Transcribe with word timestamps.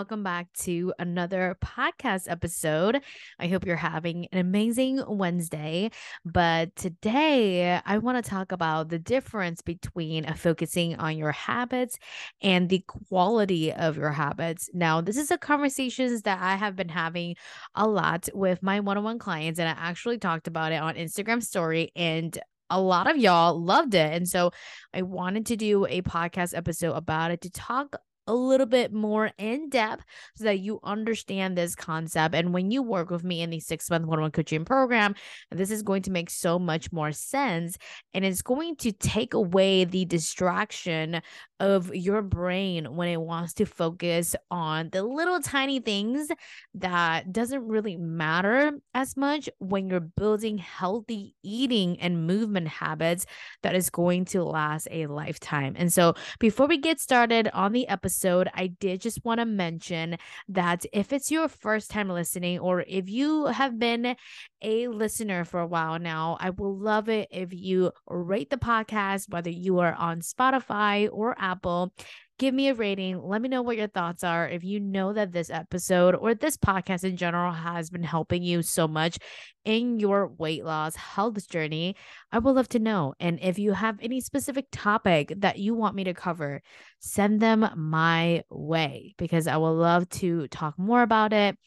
Welcome 0.00 0.22
back 0.22 0.50
to 0.54 0.94
another 0.98 1.58
podcast 1.62 2.22
episode. 2.26 3.02
I 3.38 3.48
hope 3.48 3.66
you're 3.66 3.76
having 3.76 4.28
an 4.32 4.38
amazing 4.38 5.02
Wednesday. 5.06 5.90
But 6.24 6.74
today, 6.74 7.78
I 7.84 7.98
want 7.98 8.16
to 8.16 8.30
talk 8.30 8.50
about 8.50 8.88
the 8.88 8.98
difference 8.98 9.60
between 9.60 10.24
focusing 10.32 10.96
on 10.96 11.18
your 11.18 11.32
habits 11.32 11.98
and 12.40 12.70
the 12.70 12.82
quality 13.10 13.74
of 13.74 13.98
your 13.98 14.10
habits. 14.10 14.70
Now, 14.72 15.02
this 15.02 15.18
is 15.18 15.30
a 15.30 15.36
conversations 15.36 16.22
that 16.22 16.40
I 16.40 16.56
have 16.56 16.76
been 16.76 16.88
having 16.88 17.36
a 17.74 17.86
lot 17.86 18.26
with 18.32 18.62
my 18.62 18.80
one-on-one 18.80 19.18
clients, 19.18 19.60
and 19.60 19.68
I 19.68 19.72
actually 19.76 20.16
talked 20.16 20.46
about 20.46 20.72
it 20.72 20.80
on 20.80 20.94
Instagram 20.94 21.42
story 21.42 21.92
and 21.94 22.38
a 22.70 22.80
lot 22.80 23.10
of 23.10 23.18
y'all 23.18 23.60
loved 23.60 23.92
it. 23.92 24.14
And 24.14 24.26
so 24.26 24.52
I 24.94 25.02
wanted 25.02 25.44
to 25.46 25.56
do 25.56 25.84
a 25.86 26.00
podcast 26.00 26.56
episode 26.56 26.92
about 26.92 27.32
it 27.32 27.42
to 27.42 27.50
talk 27.50 27.96
a 28.30 28.34
little 28.34 28.66
bit 28.66 28.92
more 28.92 29.32
in 29.38 29.68
depth 29.68 30.04
so 30.36 30.44
that 30.44 30.60
you 30.60 30.78
understand 30.84 31.58
this 31.58 31.74
concept. 31.74 32.34
And 32.34 32.54
when 32.54 32.70
you 32.70 32.80
work 32.80 33.10
with 33.10 33.24
me 33.24 33.42
in 33.42 33.50
the 33.50 33.58
six 33.58 33.90
month 33.90 34.06
one 34.06 34.18
on 34.18 34.22
one 34.22 34.30
coaching 34.30 34.64
program, 34.64 35.16
this 35.50 35.72
is 35.72 35.82
going 35.82 36.02
to 36.02 36.12
make 36.12 36.30
so 36.30 36.58
much 36.58 36.92
more 36.92 37.10
sense. 37.10 37.76
And 38.14 38.24
it's 38.24 38.42
going 38.42 38.76
to 38.76 38.92
take 38.92 39.34
away 39.34 39.84
the 39.84 40.04
distraction 40.04 41.22
of 41.58 41.94
your 41.94 42.22
brain 42.22 42.96
when 42.96 43.08
it 43.08 43.20
wants 43.20 43.52
to 43.54 43.66
focus 43.66 44.34
on 44.50 44.88
the 44.90 45.02
little 45.02 45.40
tiny 45.40 45.80
things 45.80 46.28
that 46.74 47.32
doesn't 47.32 47.66
really 47.66 47.96
matter 47.96 48.72
as 48.94 49.16
much 49.16 49.48
when 49.58 49.88
you're 49.88 50.00
building 50.00 50.56
healthy 50.56 51.34
eating 51.42 52.00
and 52.00 52.26
movement 52.26 52.68
habits 52.68 53.26
that 53.62 53.74
is 53.74 53.90
going 53.90 54.24
to 54.24 54.44
last 54.44 54.86
a 54.90 55.06
lifetime. 55.06 55.74
And 55.76 55.92
so 55.92 56.14
before 56.38 56.66
we 56.66 56.78
get 56.78 57.00
started 57.00 57.50
on 57.52 57.72
the 57.72 57.88
episode, 57.88 58.19
I 58.26 58.68
did 58.68 59.00
just 59.00 59.24
want 59.24 59.40
to 59.40 59.46
mention 59.46 60.16
that 60.48 60.84
if 60.92 61.12
it's 61.12 61.30
your 61.30 61.48
first 61.48 61.90
time 61.90 62.08
listening 62.08 62.58
or 62.58 62.84
if 62.86 63.08
you 63.08 63.46
have 63.46 63.78
been 63.78 64.16
a 64.62 64.88
listener 64.88 65.44
for 65.44 65.60
a 65.60 65.66
while 65.66 65.98
now, 65.98 66.36
I 66.40 66.50
will 66.50 66.76
love 66.76 67.08
it 67.08 67.28
if 67.30 67.52
you 67.52 67.92
rate 68.06 68.50
the 68.50 68.56
podcast, 68.56 69.30
whether 69.30 69.50
you 69.50 69.78
are 69.78 69.94
on 69.94 70.20
Spotify 70.20 71.08
or 71.10 71.34
Apple. 71.38 71.92
Give 72.40 72.54
me 72.54 72.68
a 72.68 72.74
rating. 72.74 73.22
Let 73.22 73.42
me 73.42 73.50
know 73.50 73.60
what 73.60 73.76
your 73.76 73.86
thoughts 73.86 74.24
are. 74.24 74.48
If 74.48 74.64
you 74.64 74.80
know 74.80 75.12
that 75.12 75.30
this 75.30 75.50
episode 75.50 76.14
or 76.14 76.34
this 76.34 76.56
podcast 76.56 77.04
in 77.04 77.18
general 77.18 77.52
has 77.52 77.90
been 77.90 78.02
helping 78.02 78.42
you 78.42 78.62
so 78.62 78.88
much 78.88 79.18
in 79.66 80.00
your 80.00 80.26
weight 80.26 80.64
loss 80.64 80.96
health 80.96 81.46
journey, 81.50 81.96
I 82.32 82.38
would 82.38 82.52
love 82.56 82.70
to 82.70 82.78
know. 82.78 83.12
And 83.20 83.38
if 83.42 83.58
you 83.58 83.74
have 83.74 83.98
any 84.00 84.22
specific 84.22 84.68
topic 84.72 85.34
that 85.36 85.58
you 85.58 85.74
want 85.74 85.94
me 85.94 86.04
to 86.04 86.14
cover, 86.14 86.62
send 86.98 87.40
them 87.40 87.68
my 87.76 88.42
way 88.48 89.14
because 89.18 89.46
I 89.46 89.58
would 89.58 89.68
love 89.68 90.08
to 90.08 90.48
talk 90.48 90.78
more 90.78 91.02
about 91.02 91.34
it 91.34 91.58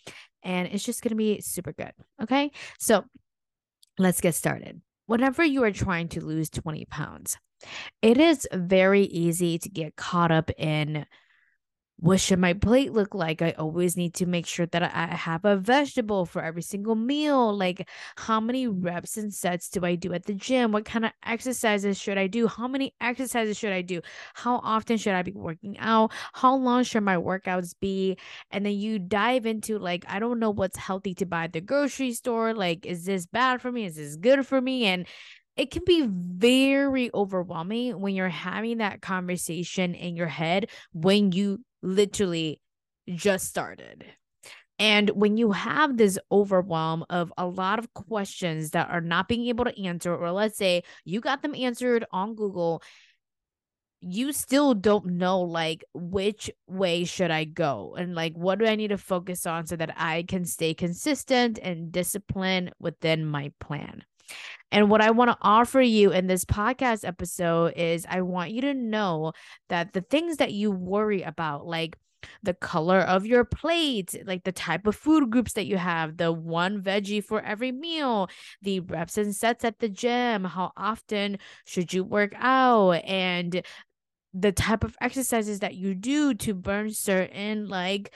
and 0.41 0.67
it's 0.71 0.83
just 0.83 1.03
going 1.03 1.11
to 1.11 1.15
be 1.15 1.39
super 1.41 1.73
good. 1.73 1.91
Okay. 2.19 2.49
So 2.80 3.05
let's 3.99 4.21
get 4.21 4.33
started. 4.33 4.81
Whenever 5.05 5.43
you 5.43 5.64
are 5.65 5.71
trying 5.71 6.08
to 6.08 6.25
lose 6.25 6.49
20 6.49 6.86
pounds, 6.86 7.37
it 8.01 8.17
is 8.17 8.47
very 8.53 9.03
easy 9.03 9.57
to 9.59 9.69
get 9.69 9.95
caught 9.95 10.31
up 10.31 10.51
in 10.57 11.05
what 12.03 12.19
should 12.19 12.39
my 12.39 12.51
plate 12.51 12.91
look 12.91 13.15
like? 13.15 13.41
I 13.41 13.51
always 13.51 13.95
need 13.95 14.13
to 14.15 14.25
make 14.25 14.45
sure 14.45 14.65
that 14.65 14.83
I 14.83 15.15
have 15.15 15.45
a 15.45 15.55
vegetable 15.55 16.25
for 16.25 16.43
every 16.43 16.61
single 16.61 16.95
meal. 16.95 17.55
Like, 17.55 17.87
how 18.17 18.41
many 18.41 18.67
reps 18.67 19.15
and 19.15 19.33
sets 19.33 19.69
do 19.69 19.85
I 19.85 19.95
do 19.95 20.11
at 20.11 20.25
the 20.25 20.33
gym? 20.33 20.73
What 20.73 20.83
kind 20.83 21.05
of 21.05 21.11
exercises 21.25 21.97
should 21.97 22.17
I 22.17 22.27
do? 22.27 22.47
How 22.47 22.67
many 22.67 22.93
exercises 22.99 23.57
should 23.57 23.71
I 23.71 23.83
do? 23.83 24.01
How 24.33 24.57
often 24.57 24.97
should 24.97 25.13
I 25.13 25.21
be 25.21 25.31
working 25.31 25.77
out? 25.80 26.11
How 26.33 26.55
long 26.55 26.83
should 26.83 27.03
my 27.03 27.15
workouts 27.15 27.73
be? 27.80 28.17
And 28.51 28.65
then 28.65 28.73
you 28.73 28.99
dive 28.99 29.45
into, 29.45 29.80
like, 29.80 30.03
I 30.09 30.19
don't 30.19 30.39
know 30.39 30.51
what's 30.51 30.77
healthy 30.77 31.13
to 31.15 31.25
buy 31.25 31.45
at 31.45 31.53
the 31.53 31.61
grocery 31.61 32.11
store. 32.11 32.53
Like, 32.53 32.85
is 32.85 33.05
this 33.05 33.25
bad 33.27 33.61
for 33.61 33.71
me? 33.71 33.85
Is 33.85 33.95
this 33.95 34.17
good 34.17 34.45
for 34.45 34.59
me? 34.59 34.85
And 34.85 35.07
it 35.55 35.71
can 35.71 35.83
be 35.86 36.08
very 36.08 37.11
overwhelming 37.14 37.99
when 37.99 38.15
you're 38.15 38.30
having 38.30 38.80
that 38.80 39.02
conversation 39.02 39.93
in 39.93 40.15
your 40.15 40.27
head 40.27 40.69
when 40.93 41.31
you 41.31 41.64
literally 41.81 42.59
just 43.08 43.47
started. 43.47 44.05
And 44.80 45.09
when 45.11 45.37
you 45.37 45.52
have 45.52 45.97
this 45.97 46.17
overwhelm 46.31 47.05
of 47.09 47.31
a 47.37 47.45
lot 47.45 47.77
of 47.77 47.93
questions 47.93 48.71
that 48.71 48.89
are 48.89 49.02
not 49.02 49.27
being 49.27 49.47
able 49.47 49.65
to 49.65 49.83
answer, 49.83 50.15
or 50.15 50.31
let's 50.31 50.58
say 50.58 50.83
you 51.05 51.21
got 51.21 51.42
them 51.42 51.53
answered 51.53 52.05
on 52.11 52.33
Google, 52.33 52.81
you 54.02 54.33
still 54.33 54.73
don't 54.73 55.05
know 55.05 55.42
like 55.42 55.86
which 55.93 56.52
way 56.67 57.05
should 57.05 57.31
I 57.31 57.45
go 57.45 57.95
and 57.97 58.15
like 58.15 58.33
what 58.33 58.59
do 58.59 58.65
I 58.65 58.75
need 58.75 58.89
to 58.89 58.97
focus 58.97 59.45
on 59.45 59.65
so 59.65 59.77
that 59.77 59.93
I 59.95 60.23
can 60.23 60.43
stay 60.43 60.73
consistent 60.73 61.59
and 61.61 61.92
disciplined 61.92 62.73
within 62.80 63.25
my 63.25 63.53
plan. 63.61 64.03
And 64.72 64.89
what 64.89 65.02
I 65.02 65.11
want 65.11 65.30
to 65.32 65.38
offer 65.42 65.82
you 65.82 66.11
in 66.11 66.28
this 66.28 66.45
podcast 66.45 67.06
episode 67.06 67.73
is 67.76 68.06
I 68.10 68.22
want 68.22 68.52
you 68.52 68.61
to 68.61 68.73
know 68.73 69.34
that 69.70 69.94
the 69.94 70.02
things 70.02 70.38
that 70.38 70.52
you 70.52 70.72
worry 70.72 71.22
about, 71.22 71.67
like 71.67 71.95
the 72.42 72.54
color 72.54 73.00
of 73.00 73.26
your 73.26 73.44
plate, 73.44 74.16
like 74.26 74.44
the 74.44 74.52
type 74.52 74.88
of 74.88 74.95
food 74.95 75.30
groups 75.30 75.54
that 75.54 75.66
you 75.66 75.78
have, 75.78 76.17
the 76.17 76.32
one 76.32 76.82
veggie 76.82 77.23
for 77.23 77.42
every 77.42 77.72
meal, 77.72 78.30
the 78.61 78.80
reps 78.80 79.17
and 79.17 79.36
sets 79.36 79.64
at 79.64 79.80
the 79.80 79.89
gym, 79.89 80.44
how 80.44 80.72
often 80.78 81.38
should 81.66 81.94
you 81.94 82.04
work 82.04 82.34
out, 82.38 82.92
and 83.04 83.64
the 84.34 84.52
type 84.52 84.84
of 84.84 84.98
exercises 85.00 85.60
that 85.60 85.76
you 85.76 85.94
do 85.94 86.34
to 86.34 86.54
burn 86.54 86.92
certain 86.92 87.67
like 87.67 88.11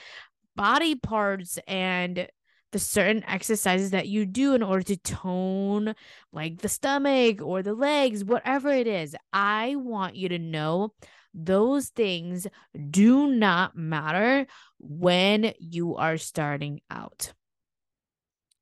body 0.56 0.96
parts 0.96 1.58
and 1.68 2.28
the 2.72 2.78
certain 2.78 3.24
exercises 3.24 3.90
that 3.90 4.08
you 4.08 4.26
do 4.26 4.54
in 4.54 4.62
order 4.62 4.82
to 4.82 4.96
tone 4.96 5.94
like 6.32 6.60
the 6.60 6.68
stomach 6.68 7.40
or 7.42 7.62
the 7.62 7.74
legs, 7.74 8.24
whatever 8.24 8.70
it 8.70 8.86
is. 8.86 9.16
I 9.32 9.76
want 9.76 10.16
you 10.16 10.28
to 10.30 10.38
know 10.38 10.92
those 11.34 11.88
things 11.88 12.46
do 12.90 13.28
not 13.28 13.76
matter 13.76 14.46
when 14.78 15.52
you 15.58 15.96
are 15.96 16.16
starting 16.16 16.80
out. 16.90 17.32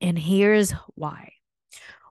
And 0.01 0.19
here's 0.19 0.73
why. 0.95 1.33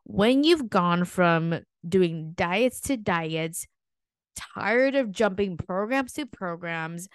When 0.03 0.43
you've 0.43 0.69
gone 0.69 1.05
from 1.05 1.59
doing 1.87 2.33
diets 2.33 2.81
to 2.81 2.97
diets, 2.97 3.67
tired 4.35 4.95
of 4.95 5.11
jumping 5.11 5.57
programs 5.57 6.13
to 6.13 6.25
programs, 6.25 7.07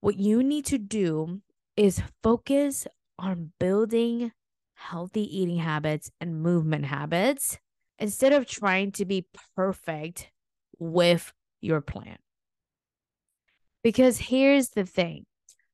what 0.00 0.16
you 0.16 0.42
need 0.42 0.66
to 0.66 0.78
do 0.78 1.40
is 1.76 2.02
focus 2.22 2.86
on 3.18 3.52
building 3.58 4.32
healthy 4.74 5.38
eating 5.38 5.58
habits 5.58 6.10
and 6.20 6.42
movement 6.42 6.84
habits 6.84 7.58
instead 7.98 8.32
of 8.32 8.46
trying 8.46 8.92
to 8.92 9.04
be 9.04 9.26
perfect 9.56 10.30
with 10.78 11.32
your 11.60 11.80
plan. 11.80 12.18
Because 13.82 14.18
here's 14.18 14.70
the 14.70 14.84
thing 14.84 15.24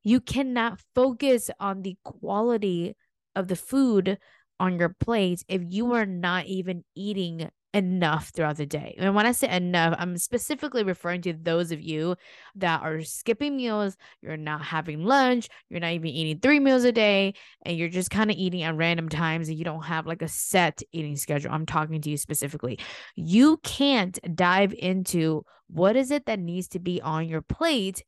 you 0.05 0.21
cannot 0.21 0.81
focus 0.95 1.51
on 1.59 1.83
the 1.83 1.97
quality 2.05 2.95
of 3.35 3.49
the 3.49 3.57
food 3.57 4.19
on 4.61 4.79
your 4.79 4.95
plate 5.01 5.45
if 5.49 5.63
you 5.67 5.93
are 5.93 6.07
not 6.07 6.47
even 6.47 6.85
eating 6.95 7.51
enough 7.75 8.29
throughout 8.29 8.57
the 8.57 8.67
day. 8.67 8.95
And 8.99 9.15
when 9.15 9.27
I 9.27 9.33
say 9.33 9.49
enough, 9.49 9.95
I'm 9.99 10.19
specifically 10.19 10.85
referring 10.85 11.23
to 11.23 11.33
those 11.33 11.73
of 11.73 11.81
you 11.81 12.17
that 12.57 12.83
are 12.83 13.03
skipping 13.03 13.57
meals, 13.57 13.97
you're 14.21 14.37
not 14.37 14.63
having 14.63 15.05
lunch, 15.05 15.49
you're 15.71 15.81
not 15.81 15.93
even 15.93 16.09
eating 16.09 16.41
three 16.41 16.61
meals 16.61 16.85
a 16.85 16.93
day, 16.93 17.35
and 17.63 17.77
you're 17.77 17.89
just 17.89 18.11
kind 18.11 18.31
of 18.31 18.37
eating 18.37 18.63
at 18.63 18.77
random 18.77 19.09
times 19.09 19.49
and 19.49 19.59
you 19.59 19.65
don't 19.65 19.85
have 19.85 20.07
like 20.07 20.23
a 20.23 20.29
set 20.29 20.83
eating 20.93 21.17
schedule. 21.17 21.53
I'm 21.53 21.67
talking 21.67 22.01
to 22.03 22.11
you 22.11 22.17
specifically. 22.17 22.79
You 23.17 23.59
can't 23.59 24.19
dive 24.35 24.75
into 24.75 25.45
what 25.69 25.97
is 25.97 26.11
it 26.11 26.27
that 26.27 26.39
needs 26.39 26.69
to 26.69 26.79
be 26.79 27.01
on 27.01 27.27
your 27.27 27.43
plate 27.43 28.05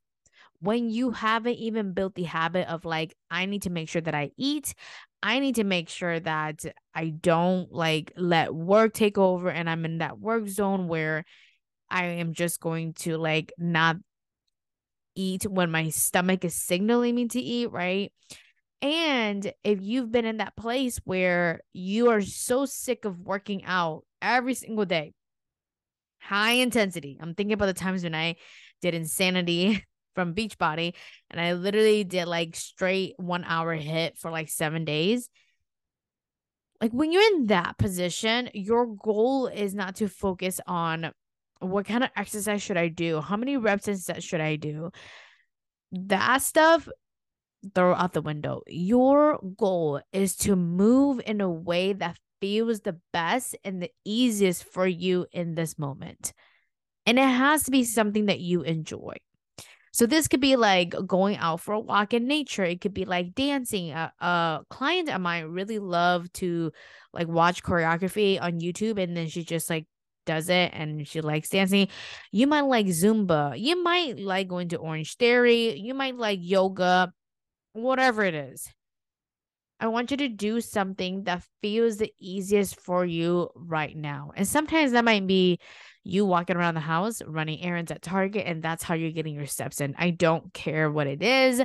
when 0.60 0.88
you 0.88 1.10
haven't 1.10 1.56
even 1.56 1.92
built 1.92 2.14
the 2.14 2.22
habit 2.22 2.68
of 2.68 2.84
like, 2.84 3.14
I 3.30 3.44
need 3.44 3.62
to 3.62 3.70
make 3.70 3.88
sure 3.88 4.00
that 4.00 4.14
I 4.14 4.30
eat. 4.36 4.74
I 5.26 5.38
need 5.38 5.54
to 5.54 5.64
make 5.64 5.88
sure 5.88 6.20
that 6.20 6.66
I 6.94 7.08
don't 7.08 7.72
like 7.72 8.12
let 8.14 8.54
work 8.54 8.92
take 8.92 9.16
over 9.16 9.48
and 9.48 9.70
I'm 9.70 9.86
in 9.86 9.98
that 9.98 10.18
work 10.18 10.46
zone 10.48 10.86
where 10.86 11.24
I 11.88 12.04
am 12.04 12.34
just 12.34 12.60
going 12.60 12.92
to 13.00 13.16
like 13.16 13.50
not 13.56 13.96
eat 15.14 15.44
when 15.44 15.70
my 15.70 15.88
stomach 15.88 16.44
is 16.44 16.54
signaling 16.54 17.14
me 17.14 17.28
to 17.28 17.40
eat, 17.40 17.72
right? 17.72 18.12
And 18.82 19.50
if 19.64 19.80
you've 19.80 20.12
been 20.12 20.26
in 20.26 20.36
that 20.36 20.56
place 20.56 21.00
where 21.04 21.60
you 21.72 22.10
are 22.10 22.20
so 22.20 22.66
sick 22.66 23.06
of 23.06 23.18
working 23.20 23.64
out 23.64 24.04
every 24.20 24.52
single 24.52 24.84
day, 24.84 25.14
high 26.20 26.52
intensity. 26.52 27.16
I'm 27.18 27.34
thinking 27.34 27.54
about 27.54 27.66
the 27.66 27.72
times 27.72 28.04
when 28.04 28.14
I 28.14 28.36
did 28.82 28.92
insanity 28.94 29.82
from 30.14 30.34
Beachbody 30.34 30.94
and 31.30 31.40
I 31.40 31.54
literally 31.54 32.04
did 32.04 32.26
like 32.26 32.56
straight 32.56 33.14
one 33.16 33.44
hour 33.44 33.76
HIIT 33.76 34.18
for 34.18 34.30
like 34.30 34.48
seven 34.48 34.84
days. 34.84 35.28
Like 36.80 36.92
when 36.92 37.12
you're 37.12 37.34
in 37.36 37.46
that 37.46 37.78
position, 37.78 38.50
your 38.52 38.86
goal 38.86 39.46
is 39.46 39.74
not 39.74 39.96
to 39.96 40.08
focus 40.08 40.60
on 40.66 41.12
what 41.60 41.86
kind 41.86 42.04
of 42.04 42.10
exercise 42.16 42.62
should 42.62 42.76
I 42.76 42.88
do? 42.88 43.20
How 43.20 43.36
many 43.36 43.56
reps 43.56 43.88
and 43.88 43.98
sets 43.98 44.24
should 44.24 44.40
I 44.40 44.56
do? 44.56 44.90
That 45.92 46.42
stuff 46.42 46.88
throw 47.74 47.94
out 47.94 48.12
the 48.12 48.22
window. 48.22 48.62
Your 48.66 49.38
goal 49.56 50.00
is 50.12 50.36
to 50.36 50.56
move 50.56 51.20
in 51.24 51.40
a 51.40 51.50
way 51.50 51.92
that 51.94 52.18
feels 52.40 52.80
the 52.80 53.00
best 53.12 53.56
and 53.64 53.80
the 53.80 53.90
easiest 54.04 54.64
for 54.64 54.86
you 54.86 55.26
in 55.32 55.54
this 55.54 55.78
moment. 55.78 56.32
And 57.06 57.18
it 57.18 57.22
has 57.22 57.64
to 57.64 57.70
be 57.70 57.84
something 57.84 58.26
that 58.26 58.40
you 58.40 58.62
enjoy. 58.62 59.14
So 59.94 60.06
this 60.06 60.26
could 60.26 60.40
be 60.40 60.56
like 60.56 60.92
going 61.06 61.36
out 61.36 61.60
for 61.60 61.72
a 61.72 61.78
walk 61.78 62.14
in 62.14 62.26
nature. 62.26 62.64
It 62.64 62.80
could 62.80 62.94
be 62.94 63.04
like 63.04 63.32
dancing. 63.36 63.92
A, 63.92 64.12
a 64.18 64.62
client 64.68 65.08
of 65.08 65.20
mine 65.20 65.44
really 65.44 65.78
love 65.78 66.32
to 66.32 66.72
like 67.12 67.28
watch 67.28 67.62
choreography 67.62 68.42
on 68.42 68.58
YouTube 68.58 69.00
and 69.00 69.16
then 69.16 69.28
she 69.28 69.44
just 69.44 69.70
like 69.70 69.86
does 70.26 70.48
it 70.48 70.72
and 70.74 71.06
she 71.06 71.20
likes 71.20 71.48
dancing. 71.48 71.86
You 72.32 72.48
might 72.48 72.62
like 72.62 72.86
Zumba. 72.86 73.56
You 73.56 73.84
might 73.84 74.18
like 74.18 74.48
going 74.48 74.70
to 74.70 74.78
Orange 74.78 75.16
Theory. 75.16 75.78
You 75.78 75.94
might 75.94 76.16
like 76.16 76.40
yoga, 76.42 77.12
whatever 77.72 78.24
it 78.24 78.34
is. 78.34 78.68
I 79.78 79.86
want 79.86 80.10
you 80.10 80.16
to 80.16 80.28
do 80.28 80.60
something 80.60 81.22
that 81.24 81.44
feels 81.62 81.98
the 81.98 82.12
easiest 82.18 82.80
for 82.80 83.04
you 83.04 83.50
right 83.54 83.96
now. 83.96 84.32
And 84.34 84.48
sometimes 84.48 84.90
that 84.90 85.04
might 85.04 85.28
be 85.28 85.60
you 86.04 86.26
walking 86.26 86.56
around 86.56 86.74
the 86.74 86.80
house, 86.80 87.22
running 87.26 87.62
errands 87.62 87.90
at 87.90 88.02
Target, 88.02 88.46
and 88.46 88.62
that's 88.62 88.82
how 88.82 88.94
you're 88.94 89.10
getting 89.10 89.34
your 89.34 89.46
steps 89.46 89.80
in. 89.80 89.94
I 89.98 90.10
don't 90.10 90.52
care 90.52 90.90
what 90.90 91.06
it 91.06 91.22
is, 91.22 91.62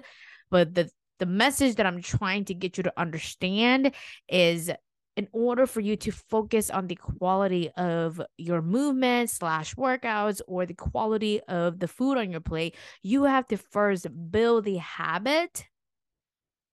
but 0.49 0.73
the 0.73 0.89
the 1.19 1.25
message 1.25 1.75
that 1.75 1.85
I'm 1.85 2.01
trying 2.01 2.45
to 2.45 2.53
get 2.53 2.77
you 2.77 2.83
to 2.83 2.93
understand 2.97 3.91
is 4.29 4.71
in 5.17 5.27
order 5.33 5.67
for 5.67 5.81
you 5.81 5.97
to 5.97 6.11
focus 6.11 6.69
on 6.69 6.87
the 6.87 6.95
quality 6.95 7.69
of 7.71 8.21
your 8.37 8.61
movement 8.61 9.29
slash 9.29 9.75
workouts 9.75 10.39
or 10.47 10.65
the 10.65 10.73
quality 10.73 11.41
of 11.41 11.77
the 11.77 11.89
food 11.89 12.17
on 12.17 12.31
your 12.31 12.39
plate, 12.39 12.77
you 13.03 13.23
have 13.23 13.45
to 13.47 13.57
first 13.57 14.07
build 14.31 14.63
the 14.63 14.77
habit 14.77 15.65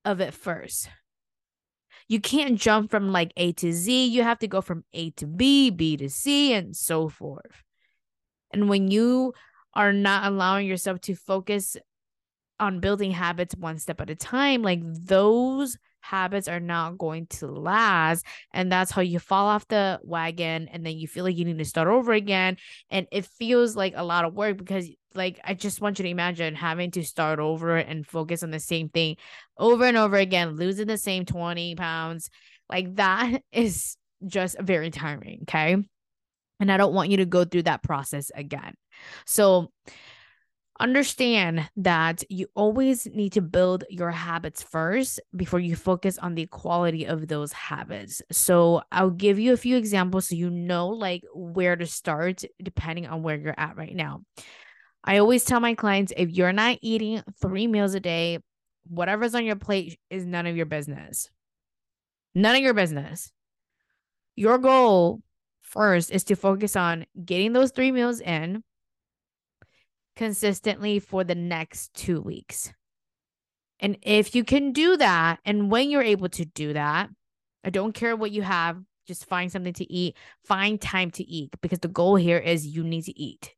of 0.04 0.20
it 0.20 0.32
first. 0.32 0.88
You 2.08 2.20
can't 2.20 2.58
jump 2.58 2.90
from 2.90 3.10
like 3.10 3.32
A 3.36 3.52
to 3.54 3.72
Z. 3.72 4.06
You 4.06 4.22
have 4.22 4.38
to 4.40 4.48
go 4.48 4.60
from 4.60 4.84
A 4.92 5.10
to 5.12 5.26
B, 5.26 5.70
B 5.70 5.96
to 5.96 6.08
C, 6.08 6.52
and 6.52 6.76
so 6.76 7.08
forth. 7.08 7.64
And 8.52 8.68
when 8.68 8.90
you 8.90 9.34
are 9.74 9.92
not 9.92 10.24
allowing 10.24 10.66
yourself 10.66 11.00
to 11.02 11.14
focus 11.14 11.76
on 12.58 12.80
building 12.80 13.10
habits 13.10 13.54
one 13.56 13.78
step 13.78 14.00
at 14.00 14.10
a 14.10 14.14
time, 14.14 14.62
like 14.62 14.80
those 14.82 15.76
habits 16.06 16.48
are 16.48 16.60
not 16.60 16.98
going 16.98 17.26
to 17.26 17.46
last. 17.46 18.24
And 18.52 18.70
that's 18.70 18.90
how 18.90 19.02
you 19.02 19.18
fall 19.18 19.46
off 19.46 19.68
the 19.68 20.00
wagon. 20.02 20.68
And 20.68 20.86
then 20.86 20.96
you 20.96 21.08
feel 21.08 21.24
like 21.24 21.36
you 21.36 21.44
need 21.44 21.58
to 21.58 21.64
start 21.64 21.88
over 21.88 22.12
again. 22.12 22.56
And 22.90 23.06
it 23.10 23.26
feels 23.26 23.76
like 23.76 23.94
a 23.96 24.04
lot 24.04 24.24
of 24.24 24.34
work 24.34 24.56
because, 24.56 24.88
like, 25.14 25.40
I 25.44 25.54
just 25.54 25.80
want 25.80 25.98
you 25.98 26.04
to 26.04 26.08
imagine 26.10 26.54
having 26.54 26.90
to 26.92 27.02
start 27.02 27.38
over 27.38 27.76
and 27.76 28.06
focus 28.06 28.42
on 28.42 28.50
the 28.50 28.60
same 28.60 28.88
thing 28.88 29.16
over 29.58 29.84
and 29.84 29.96
over 29.96 30.16
again, 30.16 30.56
losing 30.56 30.86
the 30.86 30.98
same 30.98 31.24
20 31.24 31.74
pounds. 31.74 32.30
Like, 32.70 32.94
that 32.96 33.42
is 33.52 33.96
just 34.26 34.60
very 34.60 34.90
tiring. 34.90 35.40
Okay. 35.42 35.76
And 36.58 36.72
I 36.72 36.76
don't 36.76 36.94
want 36.94 37.10
you 37.10 37.18
to 37.18 37.26
go 37.26 37.44
through 37.44 37.64
that 37.64 37.82
process 37.82 38.30
again. 38.34 38.74
So, 39.26 39.70
understand 40.80 41.68
that 41.76 42.22
you 42.30 42.46
always 42.54 43.06
need 43.06 43.32
to 43.32 43.40
build 43.40 43.84
your 43.88 44.10
habits 44.10 44.62
first 44.62 45.20
before 45.34 45.60
you 45.60 45.76
focus 45.76 46.18
on 46.18 46.34
the 46.34 46.46
quality 46.46 47.06
of 47.06 47.28
those 47.28 47.52
habits. 47.52 48.22
So, 48.30 48.82
I'll 48.92 49.10
give 49.10 49.38
you 49.38 49.52
a 49.52 49.56
few 49.56 49.76
examples 49.76 50.28
so 50.28 50.34
you 50.34 50.50
know 50.50 50.88
like 50.88 51.22
where 51.34 51.76
to 51.76 51.86
start 51.86 52.44
depending 52.62 53.06
on 53.06 53.22
where 53.22 53.36
you're 53.36 53.54
at 53.58 53.76
right 53.76 53.94
now. 53.94 54.22
I 55.04 55.18
always 55.18 55.44
tell 55.44 55.60
my 55.60 55.74
clients 55.74 56.12
if 56.16 56.30
you're 56.30 56.52
not 56.52 56.78
eating 56.82 57.22
3 57.40 57.66
meals 57.68 57.94
a 57.94 58.00
day, 58.00 58.40
whatever's 58.88 59.34
on 59.34 59.44
your 59.44 59.56
plate 59.56 59.98
is 60.10 60.24
none 60.24 60.46
of 60.46 60.56
your 60.56 60.66
business. 60.66 61.30
None 62.34 62.56
of 62.56 62.62
your 62.62 62.74
business. 62.74 63.32
Your 64.34 64.58
goal 64.58 65.22
first 65.62 66.10
is 66.10 66.24
to 66.24 66.36
focus 66.36 66.76
on 66.76 67.06
getting 67.24 67.52
those 67.52 67.70
3 67.70 67.92
meals 67.92 68.20
in 68.20 68.62
consistently 70.16 70.98
for 70.98 71.22
the 71.22 71.34
next 71.34 71.94
two 71.94 72.20
weeks. 72.20 72.72
And 73.78 73.98
if 74.02 74.34
you 74.34 74.42
can 74.42 74.72
do 74.72 74.96
that, 74.96 75.38
and 75.44 75.70
when 75.70 75.90
you're 75.90 76.02
able 76.02 76.30
to 76.30 76.44
do 76.44 76.72
that, 76.72 77.10
I 77.62 77.70
don't 77.70 77.92
care 77.92 78.16
what 78.16 78.30
you 78.30 78.42
have, 78.42 78.80
just 79.06 79.26
find 79.26 79.52
something 79.52 79.74
to 79.74 79.92
eat, 79.92 80.16
find 80.44 80.80
time 80.80 81.10
to 81.12 81.24
eat 81.24 81.54
because 81.60 81.80
the 81.80 81.88
goal 81.88 82.16
here 82.16 82.38
is 82.38 82.66
you 82.66 82.82
need 82.82 83.02
to 83.02 83.18
eat. 83.18 83.54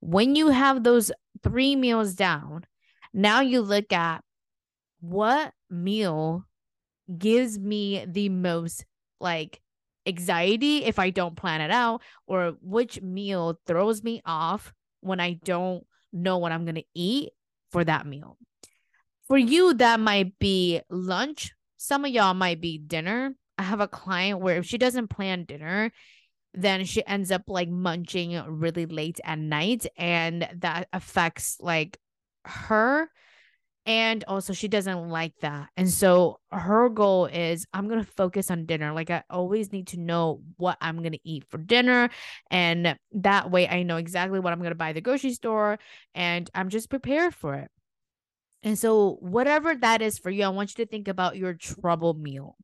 When 0.00 0.36
you 0.36 0.48
have 0.48 0.82
those 0.82 1.12
three 1.42 1.76
meals 1.76 2.14
down, 2.14 2.64
now 3.14 3.40
you 3.40 3.60
look 3.60 3.92
at 3.92 4.22
what 5.00 5.52
meal 5.70 6.44
gives 7.16 7.58
me 7.58 8.04
the 8.06 8.28
most 8.28 8.84
like 9.20 9.60
anxiety 10.06 10.84
if 10.84 10.98
I 10.98 11.10
don't 11.10 11.36
plan 11.36 11.60
it 11.60 11.70
out, 11.70 12.02
or 12.26 12.54
which 12.60 13.00
meal 13.02 13.58
throws 13.66 14.02
me 14.02 14.22
off 14.24 14.72
when 15.00 15.20
I 15.20 15.34
don't 15.44 15.84
know 16.12 16.38
what 16.38 16.52
I'm 16.52 16.64
going 16.64 16.76
to 16.76 16.84
eat 16.94 17.30
for 17.70 17.84
that 17.84 18.06
meal. 18.06 18.36
For 19.26 19.36
you, 19.36 19.74
that 19.74 20.00
might 20.00 20.38
be 20.38 20.80
lunch. 20.90 21.52
Some 21.76 22.04
of 22.04 22.10
y'all 22.10 22.34
might 22.34 22.60
be 22.60 22.78
dinner. 22.78 23.34
I 23.58 23.62
have 23.62 23.80
a 23.80 23.88
client 23.88 24.40
where 24.40 24.58
if 24.58 24.66
she 24.66 24.78
doesn't 24.78 25.08
plan 25.08 25.44
dinner, 25.44 25.92
then 26.54 26.84
she 26.84 27.06
ends 27.06 27.30
up 27.30 27.42
like 27.46 27.68
munching 27.68 28.40
really 28.48 28.86
late 28.86 29.20
at 29.24 29.38
night. 29.38 29.86
And 29.96 30.48
that 30.58 30.88
affects 30.92 31.58
like 31.60 31.98
her 32.44 33.10
and 33.88 34.22
also, 34.28 34.52
she 34.52 34.68
doesn't 34.68 35.08
like 35.08 35.32
that. 35.40 35.70
And 35.78 35.90
so, 35.90 36.40
her 36.52 36.90
goal 36.90 37.24
is 37.24 37.66
I'm 37.72 37.88
going 37.88 38.04
to 38.04 38.12
focus 38.12 38.50
on 38.50 38.66
dinner. 38.66 38.92
Like, 38.92 39.08
I 39.08 39.22
always 39.30 39.72
need 39.72 39.86
to 39.88 39.96
know 39.98 40.42
what 40.58 40.76
I'm 40.82 40.98
going 40.98 41.12
to 41.12 41.26
eat 41.28 41.44
for 41.48 41.56
dinner. 41.56 42.10
And 42.50 42.98
that 43.12 43.50
way, 43.50 43.66
I 43.66 43.84
know 43.84 43.96
exactly 43.96 44.40
what 44.40 44.52
I'm 44.52 44.58
going 44.58 44.72
to 44.72 44.74
buy 44.74 44.90
at 44.90 44.94
the 44.94 45.00
grocery 45.00 45.32
store 45.32 45.78
and 46.14 46.50
I'm 46.54 46.68
just 46.68 46.90
prepared 46.90 47.34
for 47.34 47.54
it. 47.54 47.70
And 48.62 48.78
so, 48.78 49.16
whatever 49.20 49.74
that 49.76 50.02
is 50.02 50.18
for 50.18 50.28
you, 50.28 50.44
I 50.44 50.48
want 50.48 50.76
you 50.76 50.84
to 50.84 50.90
think 50.90 51.08
about 51.08 51.38
your 51.38 51.54
trouble 51.54 52.12
meal 52.12 52.56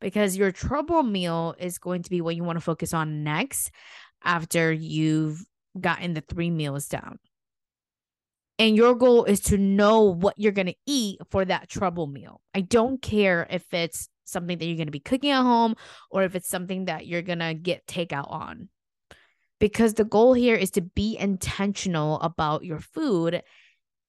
because 0.00 0.36
your 0.36 0.52
trouble 0.52 1.02
meal 1.02 1.56
is 1.58 1.78
going 1.78 2.04
to 2.04 2.10
be 2.10 2.20
what 2.20 2.36
you 2.36 2.44
want 2.44 2.58
to 2.58 2.64
focus 2.64 2.94
on 2.94 3.24
next 3.24 3.72
after 4.22 4.72
you've 4.72 5.44
gotten 5.80 6.14
the 6.14 6.20
three 6.20 6.50
meals 6.50 6.86
down 6.86 7.18
and 8.58 8.76
your 8.76 8.94
goal 8.94 9.24
is 9.24 9.40
to 9.40 9.58
know 9.58 10.02
what 10.02 10.34
you're 10.38 10.52
going 10.52 10.66
to 10.66 10.76
eat 10.86 11.18
for 11.30 11.44
that 11.44 11.68
trouble 11.68 12.06
meal. 12.06 12.40
I 12.54 12.60
don't 12.60 13.02
care 13.02 13.46
if 13.50 13.64
it's 13.72 14.08
something 14.24 14.58
that 14.58 14.64
you're 14.64 14.76
going 14.76 14.86
to 14.86 14.92
be 14.92 15.00
cooking 15.00 15.30
at 15.30 15.42
home 15.42 15.74
or 16.10 16.22
if 16.22 16.34
it's 16.34 16.48
something 16.48 16.86
that 16.86 17.06
you're 17.06 17.22
going 17.22 17.40
to 17.40 17.54
get 17.54 17.86
takeout 17.86 18.30
on. 18.30 18.68
Because 19.58 19.94
the 19.94 20.04
goal 20.04 20.34
here 20.34 20.56
is 20.56 20.70
to 20.72 20.82
be 20.82 21.16
intentional 21.16 22.20
about 22.20 22.64
your 22.64 22.80
food, 22.80 23.42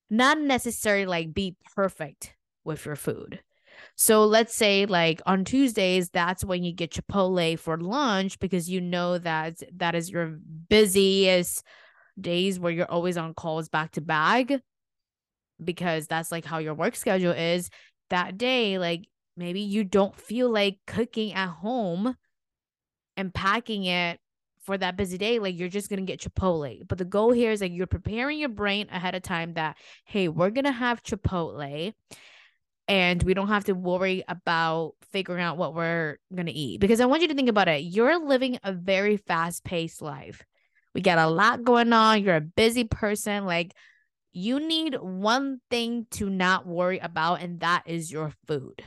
not 0.10 0.40
necessarily 0.40 1.06
like 1.06 1.34
be 1.34 1.56
perfect 1.76 2.34
with 2.64 2.86
your 2.86 2.96
food. 2.96 3.40
So 3.96 4.26
let's 4.26 4.56
say 4.56 4.86
like 4.86 5.22
on 5.26 5.44
Tuesdays, 5.46 6.10
that's 6.10 6.44
when 6.44 6.64
you 6.64 6.74
get 6.74 6.92
Chipotle 6.92 7.60
for 7.60 7.78
lunch 7.78 8.40
because 8.40 8.70
you 8.70 8.82
know 8.82 9.18
that 9.18 9.56
that 9.78 9.96
is 9.96 10.10
your 10.10 10.38
busiest 10.70 11.64
days 12.20 12.60
where 12.60 12.72
you're 12.72 12.92
always 12.92 13.18
on 13.18 13.34
calls 13.34 13.70
back 13.70 13.92
to 13.92 14.02
back 14.02 14.52
because 15.64 16.08
that's 16.08 16.32
like 16.32 16.46
how 16.46 16.58
your 16.58 16.74
work 16.74 16.96
schedule 16.96 17.32
is 17.32 17.70
that 18.10 18.38
day 18.38 18.78
like 18.78 19.08
maybe 19.38 19.62
you 19.62 19.84
don't 19.84 20.16
feel 20.16 20.50
like 20.50 20.78
cooking 20.88 21.34
at 21.34 21.50
home 21.50 22.16
and 23.18 23.34
packing 23.34 23.86
it 23.86 24.20
for 24.66 24.78
that 24.78 24.98
busy 24.98 25.18
day 25.18 25.40
like 25.40 25.58
you're 25.58 25.70
just 25.70 25.90
going 25.90 26.04
to 26.04 26.12
get 26.12 26.20
chipotle. 26.20 26.86
But 26.88 26.98
the 26.98 27.06
goal 27.06 27.32
here 27.32 27.52
is 27.52 27.62
like 27.62 27.72
you're 27.72 27.88
preparing 27.88 28.40
your 28.40 28.50
brain 28.50 28.88
ahead 28.92 29.16
of 29.16 29.22
time 29.22 29.54
that 29.54 29.78
hey 30.06 30.28
we're 30.28 30.50
going 30.50 30.66
to 30.66 30.72
have 30.72 31.04
chipotle 31.04 31.94
and 32.88 33.24
we 33.24 33.34
don't 33.34 33.48
have 33.48 33.66
to 33.66 33.74
worry 33.74 34.24
about 34.28 34.94
figuring 35.12 35.44
out 35.44 35.58
what 35.58 35.74
we're 35.74 36.18
going 36.34 36.48
to 36.48 36.52
eat. 36.52 36.80
Because 36.80 37.00
i 37.00 37.06
want 37.06 37.22
you 37.22 37.28
to 37.28 37.36
think 37.36 37.50
about 37.50 37.68
it 37.68 37.84
you're 37.84 38.20
living 38.20 38.60
a 38.64 38.74
very 38.74 39.18
fast 39.18 39.64
paced 39.64 40.02
life 40.02 40.44
we 40.96 41.02
got 41.02 41.20
a 41.20 41.28
lot 41.28 41.66
going 41.66 41.92
on. 41.92 42.24
You're 42.24 42.38
a 42.38 42.42
busy 42.42 42.86
person. 42.86 43.46
Like 43.46 43.76
you 44.32 44.66
need 44.66 44.96
one 44.96 45.60
thing 45.70 46.08
to 46.12 46.30
not 46.30 46.66
worry 46.66 47.00
about, 47.00 47.42
and 47.42 47.60
that 47.60 47.84
is 47.86 48.12
your 48.12 48.32
food. 48.48 48.82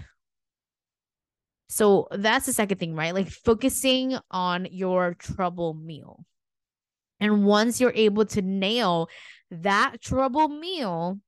So 1.69 2.09
that's 2.11 2.47
the 2.47 2.55
second 2.55 2.79
thing, 2.79 2.95
right? 2.95 3.15
Like 3.15 3.29
focusing 3.29 4.19
on 4.31 4.67
your 4.71 5.15
trouble 5.15 5.75
meal. 5.75 6.25
And 7.21 7.45
once 7.45 7.79
you're 7.79 7.93
able 7.95 8.25
to 8.27 8.41
nail 8.41 9.09
that 9.51 10.01
trouble 10.01 10.49
meal, 10.49 11.21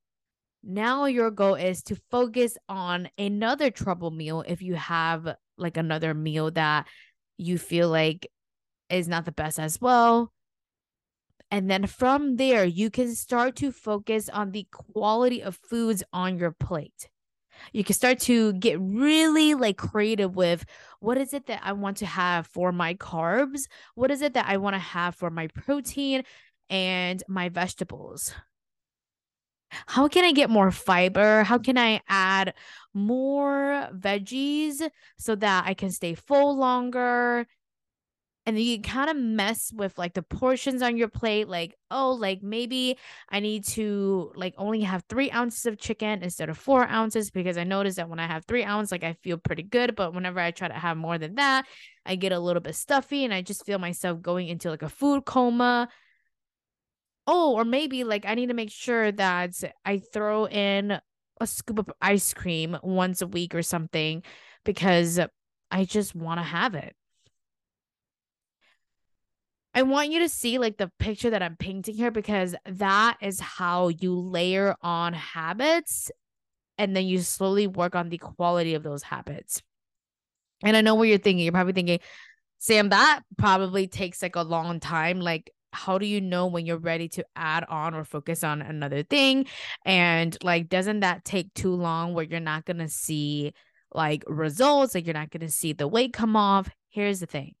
now 0.63 1.05
your 1.05 1.29
goal 1.29 1.55
is 1.55 1.83
to 1.83 1.95
focus 2.09 2.57
on 2.67 3.07
another 3.19 3.69
trouble 3.69 4.09
meal 4.09 4.43
if 4.47 4.63
you 4.63 4.73
have 4.75 5.35
like 5.57 5.77
another 5.77 6.15
meal 6.15 6.49
that 6.51 6.87
you 7.37 7.59
feel 7.59 7.89
like 7.89 8.27
is 8.89 9.07
not 9.07 9.25
the 9.25 9.31
best 9.31 9.59
as 9.59 9.79
well. 9.79 10.31
And 11.51 11.69
then 11.69 11.85
from 11.85 12.37
there, 12.37 12.63
you 12.63 12.89
can 12.89 13.13
start 13.13 13.57
to 13.57 13.71
focus 13.71 14.29
on 14.29 14.51
the 14.51 14.65
quality 14.71 15.43
of 15.43 15.57
foods 15.57 16.01
on 16.13 16.37
your 16.37 16.51
plate. 16.51 17.09
You 17.73 17.83
can 17.83 17.93
start 17.93 18.19
to 18.21 18.53
get 18.53 18.79
really 18.79 19.53
like 19.53 19.77
creative 19.77 20.35
with 20.35 20.65
what 20.99 21.17
is 21.17 21.33
it 21.33 21.45
that 21.47 21.61
I 21.63 21.73
want 21.73 21.97
to 21.97 22.05
have 22.05 22.47
for 22.47 22.71
my 22.71 22.95
carbs? 22.95 23.67
What 23.95 24.09
is 24.09 24.21
it 24.21 24.33
that 24.33 24.47
I 24.47 24.57
want 24.57 24.75
to 24.75 24.79
have 24.79 25.15
for 25.15 25.29
my 25.29 25.47
protein 25.47 26.23
and 26.69 27.21
my 27.27 27.49
vegetables? 27.49 28.33
how 29.87 30.07
can 30.07 30.25
I 30.25 30.31
get 30.31 30.49
more 30.49 30.71
fiber? 30.71 31.43
How 31.43 31.57
can 31.57 31.77
I 31.77 32.01
add 32.07 32.53
more 32.93 33.89
veggies 33.93 34.87
so 35.17 35.35
that 35.35 35.65
I 35.65 35.73
can 35.73 35.91
stay 35.91 36.13
full 36.13 36.57
longer? 36.57 37.47
And 38.51 38.57
then 38.57 38.65
you 38.65 38.81
kind 38.81 39.09
of 39.09 39.15
mess 39.15 39.71
with 39.73 39.97
like 39.97 40.13
the 40.13 40.21
portions 40.21 40.81
on 40.81 40.97
your 40.97 41.07
plate, 41.07 41.47
like, 41.47 41.73
oh, 41.89 42.11
like 42.11 42.43
maybe 42.43 42.97
I 43.29 43.39
need 43.39 43.63
to 43.67 44.33
like 44.35 44.53
only 44.57 44.81
have 44.81 45.05
three 45.07 45.31
ounces 45.31 45.65
of 45.67 45.77
chicken 45.77 46.21
instead 46.21 46.49
of 46.49 46.57
four 46.57 46.85
ounces 46.85 47.31
because 47.31 47.57
I 47.57 47.63
notice 47.63 47.95
that 47.95 48.09
when 48.09 48.19
I 48.19 48.27
have 48.27 48.43
three 48.43 48.65
ounces, 48.65 48.91
like 48.91 49.05
I 49.05 49.13
feel 49.13 49.37
pretty 49.37 49.63
good. 49.63 49.95
But 49.95 50.13
whenever 50.13 50.41
I 50.41 50.51
try 50.51 50.67
to 50.67 50.73
have 50.73 50.97
more 50.97 51.17
than 51.17 51.35
that, 51.35 51.65
I 52.05 52.17
get 52.17 52.33
a 52.33 52.39
little 52.41 52.59
bit 52.61 52.75
stuffy 52.75 53.23
and 53.23 53.33
I 53.33 53.41
just 53.41 53.65
feel 53.65 53.79
myself 53.79 54.21
going 54.21 54.49
into 54.49 54.69
like 54.69 54.81
a 54.81 54.89
food 54.89 55.23
coma 55.23 55.87
oh, 57.27 57.53
or 57.53 57.63
maybe 57.63 58.03
like 58.03 58.25
I 58.25 58.35
need 58.35 58.47
to 58.47 58.53
make 58.53 58.69
sure 58.69 59.13
that 59.13 59.63
I 59.85 59.99
throw 59.99 60.45
in 60.47 60.99
a 61.39 61.47
scoop 61.47 61.79
of 61.79 61.89
ice 62.01 62.33
cream 62.33 62.77
once 62.83 63.21
a 63.21 63.27
week 63.27 63.55
or 63.55 63.61
something 63.61 64.23
because 64.65 65.21
I 65.71 65.85
just 65.85 66.13
want 66.13 66.39
to 66.39 66.43
have 66.43 66.75
it. 66.75 66.97
I 69.73 69.83
want 69.83 70.11
you 70.11 70.19
to 70.19 70.29
see 70.29 70.57
like 70.57 70.77
the 70.77 70.91
picture 70.99 71.29
that 71.29 71.41
I'm 71.41 71.55
painting 71.55 71.95
here 71.95 72.11
because 72.11 72.55
that 72.65 73.17
is 73.21 73.39
how 73.39 73.87
you 73.87 74.19
layer 74.19 74.75
on 74.81 75.13
habits 75.13 76.11
and 76.77 76.95
then 76.95 77.05
you 77.05 77.19
slowly 77.19 77.67
work 77.67 77.95
on 77.95 78.09
the 78.09 78.17
quality 78.17 78.73
of 78.73 78.83
those 78.83 79.03
habits. 79.03 79.61
And 80.63 80.75
I 80.75 80.81
know 80.81 80.95
what 80.95 81.07
you're 81.07 81.17
thinking. 81.17 81.43
You're 81.43 81.53
probably 81.53 81.73
thinking, 81.73 81.99
Sam, 82.59 82.89
that 82.89 83.21
probably 83.37 83.87
takes 83.87 84.21
like 84.21 84.35
a 84.35 84.43
long 84.43 84.79
time. 84.79 85.19
Like, 85.19 85.51
how 85.73 85.97
do 85.97 86.05
you 86.05 86.19
know 86.19 86.47
when 86.47 86.65
you're 86.65 86.77
ready 86.77 87.07
to 87.07 87.25
add 87.35 87.63
on 87.69 87.93
or 87.93 88.03
focus 88.03 88.43
on 88.43 88.61
another 88.61 89.03
thing 89.03 89.45
and 89.85 90.37
like 90.43 90.67
doesn't 90.69 90.99
that 90.99 91.23
take 91.23 91.53
too 91.53 91.73
long 91.73 92.13
where 92.13 92.25
you're 92.25 92.39
not 92.39 92.65
going 92.65 92.77
to 92.77 92.89
see 92.89 93.53
like 93.93 94.23
results 94.27 94.93
like 94.93 95.05
you're 95.05 95.13
not 95.13 95.29
going 95.29 95.41
to 95.41 95.51
see 95.51 95.71
the 95.71 95.87
weight 95.87 96.11
come 96.11 96.35
off 96.35 96.69
here's 96.89 97.21
the 97.21 97.25
thing 97.25 97.53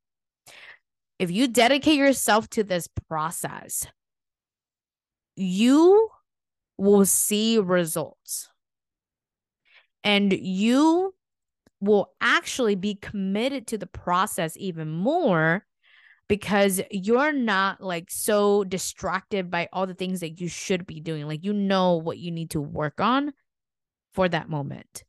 if 1.21 1.29
you 1.29 1.47
dedicate 1.47 1.97
yourself 1.97 2.49
to 2.49 2.63
this 2.63 2.87
process 3.07 3.85
you 5.35 6.09
will 6.77 7.05
see 7.05 7.59
results 7.59 8.49
and 10.03 10.33
you 10.33 11.13
will 11.79 12.11
actually 12.21 12.75
be 12.75 12.95
committed 12.95 13.67
to 13.67 13.77
the 13.77 13.87
process 13.87 14.55
even 14.57 14.89
more 14.89 15.65
because 16.27 16.81
you're 16.91 17.33
not 17.33 17.81
like 17.81 18.09
so 18.09 18.63
distracted 18.63 19.51
by 19.51 19.67
all 19.73 19.85
the 19.85 19.93
things 19.93 20.21
that 20.21 20.39
you 20.39 20.47
should 20.47 20.87
be 20.87 21.01
doing. 21.01 21.27
Like 21.27 21.43
you 21.43 21.53
know 21.53 21.97
what 21.97 22.19
you 22.19 22.31
need 22.31 22.51
to 22.51 22.61
work 22.61 23.01
on 23.01 23.33
for 24.13 24.29
that 24.29 24.47
moment. 24.47 25.03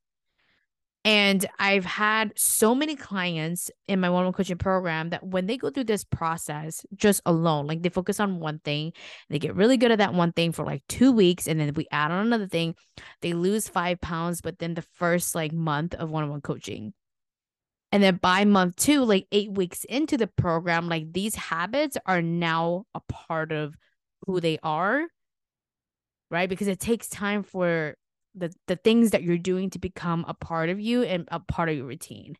And 1.04 1.44
I've 1.58 1.84
had 1.84 2.32
so 2.36 2.76
many 2.76 2.94
clients 2.94 3.72
in 3.88 3.98
my 3.98 4.08
one 4.08 4.20
on 4.20 4.26
one 4.26 4.32
coaching 4.34 4.58
program 4.58 5.10
that 5.10 5.26
when 5.26 5.46
they 5.46 5.56
go 5.56 5.68
through 5.68 5.84
this 5.84 6.04
process 6.04 6.86
just 6.94 7.20
alone, 7.26 7.66
like 7.66 7.82
they 7.82 7.88
focus 7.88 8.20
on 8.20 8.38
one 8.38 8.60
thing, 8.60 8.92
they 9.28 9.40
get 9.40 9.56
really 9.56 9.76
good 9.76 9.90
at 9.90 9.98
that 9.98 10.14
one 10.14 10.30
thing 10.32 10.52
for 10.52 10.64
like 10.64 10.84
two 10.88 11.10
weeks. 11.10 11.48
And 11.48 11.58
then 11.58 11.74
we 11.74 11.88
add 11.90 12.12
on 12.12 12.24
another 12.26 12.46
thing, 12.46 12.76
they 13.20 13.32
lose 13.32 13.68
five 13.68 14.00
pounds. 14.00 14.40
But 14.40 14.60
then 14.60 14.74
the 14.74 14.82
first 14.94 15.34
like 15.34 15.52
month 15.52 15.94
of 15.94 16.08
one 16.08 16.22
on 16.22 16.30
one 16.30 16.40
coaching, 16.40 16.94
and 17.92 18.02
then 18.02 18.16
by 18.16 18.44
month 18.44 18.76
two, 18.76 19.04
like 19.04 19.26
eight 19.32 19.52
weeks 19.52 19.84
into 19.84 20.16
the 20.16 20.26
program, 20.26 20.88
like 20.88 21.12
these 21.12 21.34
habits 21.34 21.98
are 22.06 22.22
now 22.22 22.84
a 22.94 23.00
part 23.00 23.52
of 23.52 23.74
who 24.26 24.40
they 24.40 24.58
are. 24.62 25.04
Right. 26.30 26.48
Because 26.48 26.68
it 26.68 26.80
takes 26.80 27.08
time 27.08 27.42
for 27.42 27.96
the, 28.34 28.52
the 28.66 28.76
things 28.76 29.10
that 29.10 29.22
you're 29.22 29.38
doing 29.38 29.70
to 29.70 29.78
become 29.78 30.24
a 30.28 30.34
part 30.34 30.68
of 30.68 30.80
you 30.80 31.02
and 31.02 31.28
a 31.30 31.40
part 31.40 31.68
of 31.68 31.76
your 31.76 31.86
routine. 31.86 32.36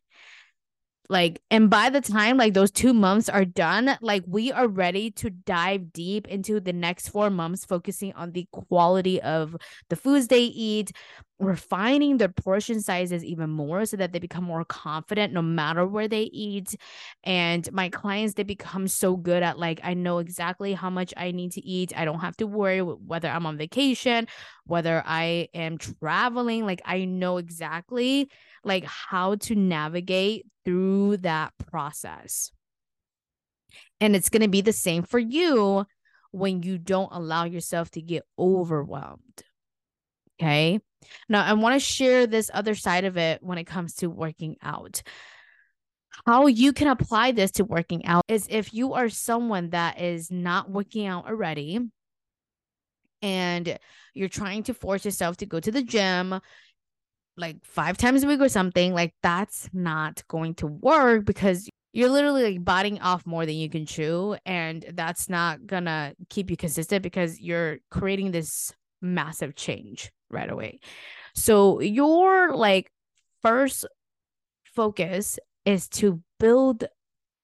Like 1.09 1.41
and 1.51 1.69
by 1.69 1.89
the 1.89 1.99
time 1.99 2.37
like 2.37 2.53
those 2.53 2.71
two 2.71 2.93
months 2.93 3.27
are 3.27 3.43
done 3.43 3.97
like 4.01 4.23
we 4.25 4.53
are 4.53 4.67
ready 4.67 5.11
to 5.11 5.29
dive 5.29 5.91
deep 5.91 6.27
into 6.29 6.61
the 6.61 6.71
next 6.71 7.09
four 7.09 7.29
months 7.29 7.65
focusing 7.65 8.13
on 8.13 8.31
the 8.31 8.47
quality 8.53 9.21
of 9.21 9.55
the 9.89 9.97
foods 9.97 10.27
they 10.27 10.43
eat 10.43 10.93
refining 11.43 12.17
their 12.17 12.29
portion 12.29 12.81
sizes 12.81 13.23
even 13.23 13.49
more 13.49 13.85
so 13.85 13.97
that 13.97 14.13
they 14.13 14.19
become 14.19 14.43
more 14.43 14.65
confident 14.65 15.33
no 15.33 15.41
matter 15.41 15.85
where 15.85 16.07
they 16.07 16.23
eat 16.23 16.75
and 17.23 17.71
my 17.71 17.89
clients 17.89 18.33
they 18.33 18.43
become 18.43 18.87
so 18.87 19.15
good 19.15 19.43
at 19.43 19.59
like 19.59 19.79
i 19.83 19.93
know 19.93 20.19
exactly 20.19 20.73
how 20.73 20.89
much 20.89 21.13
i 21.17 21.31
need 21.31 21.51
to 21.51 21.65
eat 21.65 21.93
i 21.95 22.05
don't 22.05 22.19
have 22.19 22.37
to 22.37 22.47
worry 22.47 22.79
whether 22.79 23.29
i'm 23.29 23.45
on 23.45 23.57
vacation 23.57 24.27
whether 24.65 25.03
i 25.05 25.47
am 25.53 25.77
traveling 25.77 26.65
like 26.65 26.81
i 26.85 27.05
know 27.05 27.37
exactly 27.37 28.29
like 28.63 28.85
how 28.85 29.35
to 29.35 29.55
navigate 29.55 30.45
through 30.65 31.17
that 31.17 31.53
process. 31.67 32.51
And 33.99 34.15
it's 34.15 34.29
going 34.29 34.41
to 34.41 34.47
be 34.47 34.61
the 34.61 34.73
same 34.73 35.03
for 35.03 35.19
you 35.19 35.85
when 36.31 36.63
you 36.63 36.77
don't 36.77 37.09
allow 37.11 37.45
yourself 37.45 37.91
to 37.91 38.01
get 38.01 38.23
overwhelmed. 38.37 39.43
Okay. 40.39 40.79
Now, 41.29 41.43
I 41.43 41.53
want 41.53 41.75
to 41.75 41.79
share 41.79 42.27
this 42.27 42.49
other 42.53 42.75
side 42.75 43.05
of 43.05 43.17
it 43.17 43.41
when 43.41 43.57
it 43.57 43.65
comes 43.65 43.95
to 43.95 44.09
working 44.09 44.57
out. 44.61 45.01
How 46.25 46.47
you 46.47 46.73
can 46.73 46.87
apply 46.87 47.31
this 47.31 47.51
to 47.51 47.65
working 47.65 48.05
out 48.05 48.23
is 48.27 48.47
if 48.49 48.73
you 48.73 48.93
are 48.93 49.09
someone 49.09 49.71
that 49.71 49.99
is 49.99 50.31
not 50.31 50.69
working 50.69 51.05
out 51.05 51.27
already 51.27 51.79
and 53.21 53.77
you're 54.13 54.29
trying 54.29 54.63
to 54.63 54.73
force 54.73 55.05
yourself 55.05 55.37
to 55.37 55.45
go 55.45 55.59
to 55.59 55.71
the 55.71 55.81
gym, 55.81 56.39
like 57.35 57.57
five 57.63 57.97
times 57.97 58.23
a 58.23 58.27
week 58.27 58.41
or 58.41 58.49
something, 58.49 58.93
like 58.93 59.13
that's 59.23 59.69
not 59.73 60.25
going 60.27 60.53
to 60.55 60.67
work 60.67 61.25
because 61.25 61.67
you're 61.93 62.09
literally 62.09 62.43
like 62.43 62.65
biting 62.65 62.99
off 63.01 63.25
more 63.25 63.45
than 63.45 63.55
you 63.55 63.69
can 63.69 63.85
chew. 63.85 64.35
And 64.45 64.85
that's 64.93 65.29
not 65.29 65.65
gonna 65.65 66.13
keep 66.29 66.49
you 66.49 66.57
consistent 66.57 67.03
because 67.03 67.39
you're 67.39 67.77
creating 67.89 68.31
this 68.31 68.73
massive 69.01 69.55
change 69.55 70.11
right 70.33 70.49
away. 70.49 70.79
So 71.35 71.79
your 71.79 72.55
like 72.55 72.91
first 73.41 73.85
focus 74.63 75.39
is 75.65 75.87
to 75.87 76.21
build 76.39 76.85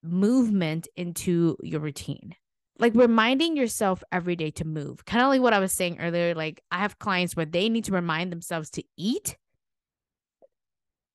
movement 0.03 0.87
into 0.95 1.57
your 1.61 1.81
routine 1.81 2.35
like 2.79 2.95
reminding 2.95 3.57
yourself 3.57 4.01
every 4.11 4.35
day 4.35 4.49
to 4.49 4.65
move 4.65 5.03
kind 5.05 5.21
of 5.21 5.27
like 5.29 5.41
what 5.41 5.53
i 5.53 5.59
was 5.59 5.73
saying 5.73 5.99
earlier 5.99 6.33
like 6.33 6.63
i 6.71 6.77
have 6.77 6.97
clients 6.99 7.35
where 7.35 7.45
they 7.45 7.67
need 7.67 7.83
to 7.83 7.91
remind 7.91 8.31
themselves 8.31 8.69
to 8.69 8.83
eat 8.97 9.37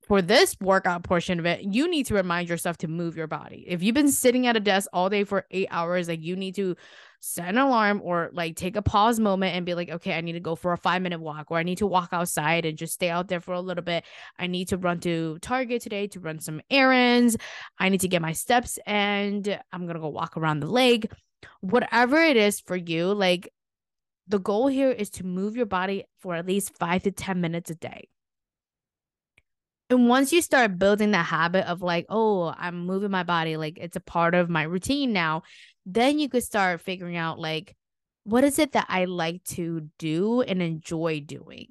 for 0.06 0.20
this 0.20 0.56
workout 0.60 1.02
portion 1.02 1.38
of 1.38 1.46
it, 1.46 1.62
you 1.62 1.88
need 1.88 2.06
to 2.06 2.14
remind 2.14 2.48
yourself 2.48 2.76
to 2.78 2.88
move 2.88 3.16
your 3.16 3.26
body. 3.26 3.64
If 3.66 3.82
you've 3.82 3.94
been 3.94 4.10
sitting 4.10 4.46
at 4.46 4.56
a 4.56 4.60
desk 4.60 4.88
all 4.92 5.08
day 5.08 5.24
for 5.24 5.46
eight 5.50 5.68
hours, 5.70 6.08
like 6.08 6.22
you 6.22 6.36
need 6.36 6.54
to 6.56 6.76
set 7.20 7.48
an 7.48 7.56
alarm 7.56 8.02
or 8.04 8.28
like 8.34 8.54
take 8.54 8.76
a 8.76 8.82
pause 8.82 9.18
moment 9.18 9.56
and 9.56 9.64
be 9.64 9.74
like, 9.74 9.88
okay, 9.88 10.12
I 10.12 10.20
need 10.20 10.32
to 10.32 10.40
go 10.40 10.54
for 10.54 10.72
a 10.74 10.78
five 10.78 11.00
minute 11.00 11.20
walk 11.20 11.50
or 11.50 11.56
I 11.56 11.62
need 11.62 11.78
to 11.78 11.86
walk 11.86 12.10
outside 12.12 12.66
and 12.66 12.76
just 12.76 12.92
stay 12.92 13.08
out 13.08 13.28
there 13.28 13.40
for 13.40 13.54
a 13.54 13.60
little 13.60 13.82
bit. 13.82 14.04
I 14.38 14.46
need 14.46 14.68
to 14.68 14.76
run 14.76 15.00
to 15.00 15.38
Target 15.40 15.80
today 15.80 16.06
to 16.08 16.20
run 16.20 16.38
some 16.38 16.60
errands. 16.70 17.38
I 17.78 17.88
need 17.88 18.02
to 18.02 18.08
get 18.08 18.20
my 18.20 18.32
steps 18.32 18.78
and 18.86 19.58
I'm 19.72 19.82
going 19.82 19.94
to 19.94 20.00
go 20.00 20.08
walk 20.08 20.36
around 20.36 20.60
the 20.60 20.70
lake. 20.70 21.10
Whatever 21.60 22.22
it 22.22 22.36
is 22.36 22.60
for 22.60 22.76
you, 22.76 23.12
like 23.14 23.50
the 24.28 24.38
goal 24.38 24.68
here 24.68 24.90
is 24.90 25.08
to 25.10 25.24
move 25.24 25.56
your 25.56 25.66
body 25.66 26.04
for 26.18 26.34
at 26.34 26.46
least 26.46 26.76
five 26.78 27.02
to 27.04 27.10
10 27.10 27.40
minutes 27.40 27.70
a 27.70 27.74
day. 27.74 28.08
And 29.94 30.08
once 30.08 30.32
you 30.32 30.42
start 30.42 30.76
building 30.76 31.12
that 31.12 31.26
habit 31.26 31.68
of 31.68 31.80
like, 31.80 32.06
oh, 32.08 32.52
I'm 32.58 32.84
moving 32.84 33.12
my 33.12 33.22
body, 33.22 33.56
like 33.56 33.78
it's 33.78 33.94
a 33.94 34.00
part 34.00 34.34
of 34.34 34.50
my 34.50 34.64
routine 34.64 35.12
now, 35.12 35.42
then 35.86 36.18
you 36.18 36.28
could 36.28 36.42
start 36.42 36.80
figuring 36.80 37.16
out 37.16 37.38
like, 37.38 37.76
what 38.24 38.42
is 38.42 38.58
it 38.58 38.72
that 38.72 38.86
I 38.88 39.04
like 39.04 39.44
to 39.50 39.88
do 40.00 40.40
and 40.40 40.60
enjoy 40.60 41.20
doing? 41.20 41.68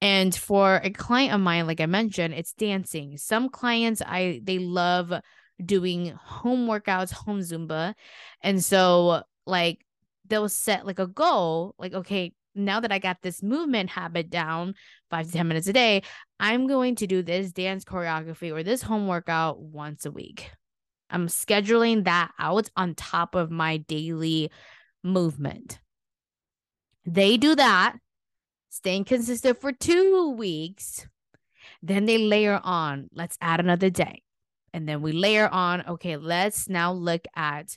And 0.00 0.34
for 0.34 0.76
a 0.82 0.88
client 0.88 1.34
of 1.34 1.42
mine, 1.42 1.66
like 1.66 1.82
I 1.82 1.86
mentioned, 1.86 2.32
it's 2.32 2.54
dancing. 2.54 3.18
Some 3.18 3.50
clients 3.50 4.00
I 4.00 4.40
they 4.42 4.58
love 4.58 5.12
doing 5.62 6.14
home 6.24 6.66
workouts, 6.66 7.12
home 7.12 7.40
Zumba. 7.40 7.92
And 8.42 8.64
so 8.64 9.24
like 9.44 9.84
they'll 10.26 10.48
set 10.48 10.86
like 10.86 10.98
a 10.98 11.06
goal, 11.06 11.74
like, 11.78 11.92
okay, 11.92 12.32
now 12.54 12.80
that 12.80 12.92
I 12.92 12.98
got 12.98 13.18
this 13.22 13.42
movement 13.42 13.90
habit 13.90 14.30
down 14.30 14.74
five 15.10 15.26
to 15.26 15.32
10 15.32 15.48
minutes 15.48 15.66
a 15.66 15.72
day, 15.72 16.02
I'm 16.38 16.66
going 16.66 16.96
to 16.96 17.06
do 17.06 17.22
this 17.22 17.52
dance 17.52 17.84
choreography 17.84 18.52
or 18.52 18.62
this 18.62 18.82
home 18.82 19.06
workout 19.06 19.60
once 19.60 20.04
a 20.06 20.10
week. 20.10 20.50
I'm 21.10 21.26
scheduling 21.26 22.04
that 22.04 22.30
out 22.38 22.70
on 22.76 22.94
top 22.94 23.34
of 23.34 23.50
my 23.50 23.78
daily 23.78 24.50
movement. 25.02 25.80
They 27.04 27.36
do 27.36 27.54
that, 27.56 27.96
staying 28.68 29.04
consistent 29.04 29.60
for 29.60 29.72
two 29.72 30.30
weeks. 30.30 31.06
Then 31.82 32.04
they 32.04 32.18
layer 32.18 32.60
on, 32.62 33.08
let's 33.12 33.38
add 33.40 33.60
another 33.60 33.90
day. 33.90 34.22
And 34.72 34.88
then 34.88 35.02
we 35.02 35.12
layer 35.12 35.48
on, 35.48 35.84
okay, 35.86 36.16
let's 36.16 36.68
now 36.68 36.92
look 36.92 37.24
at 37.34 37.76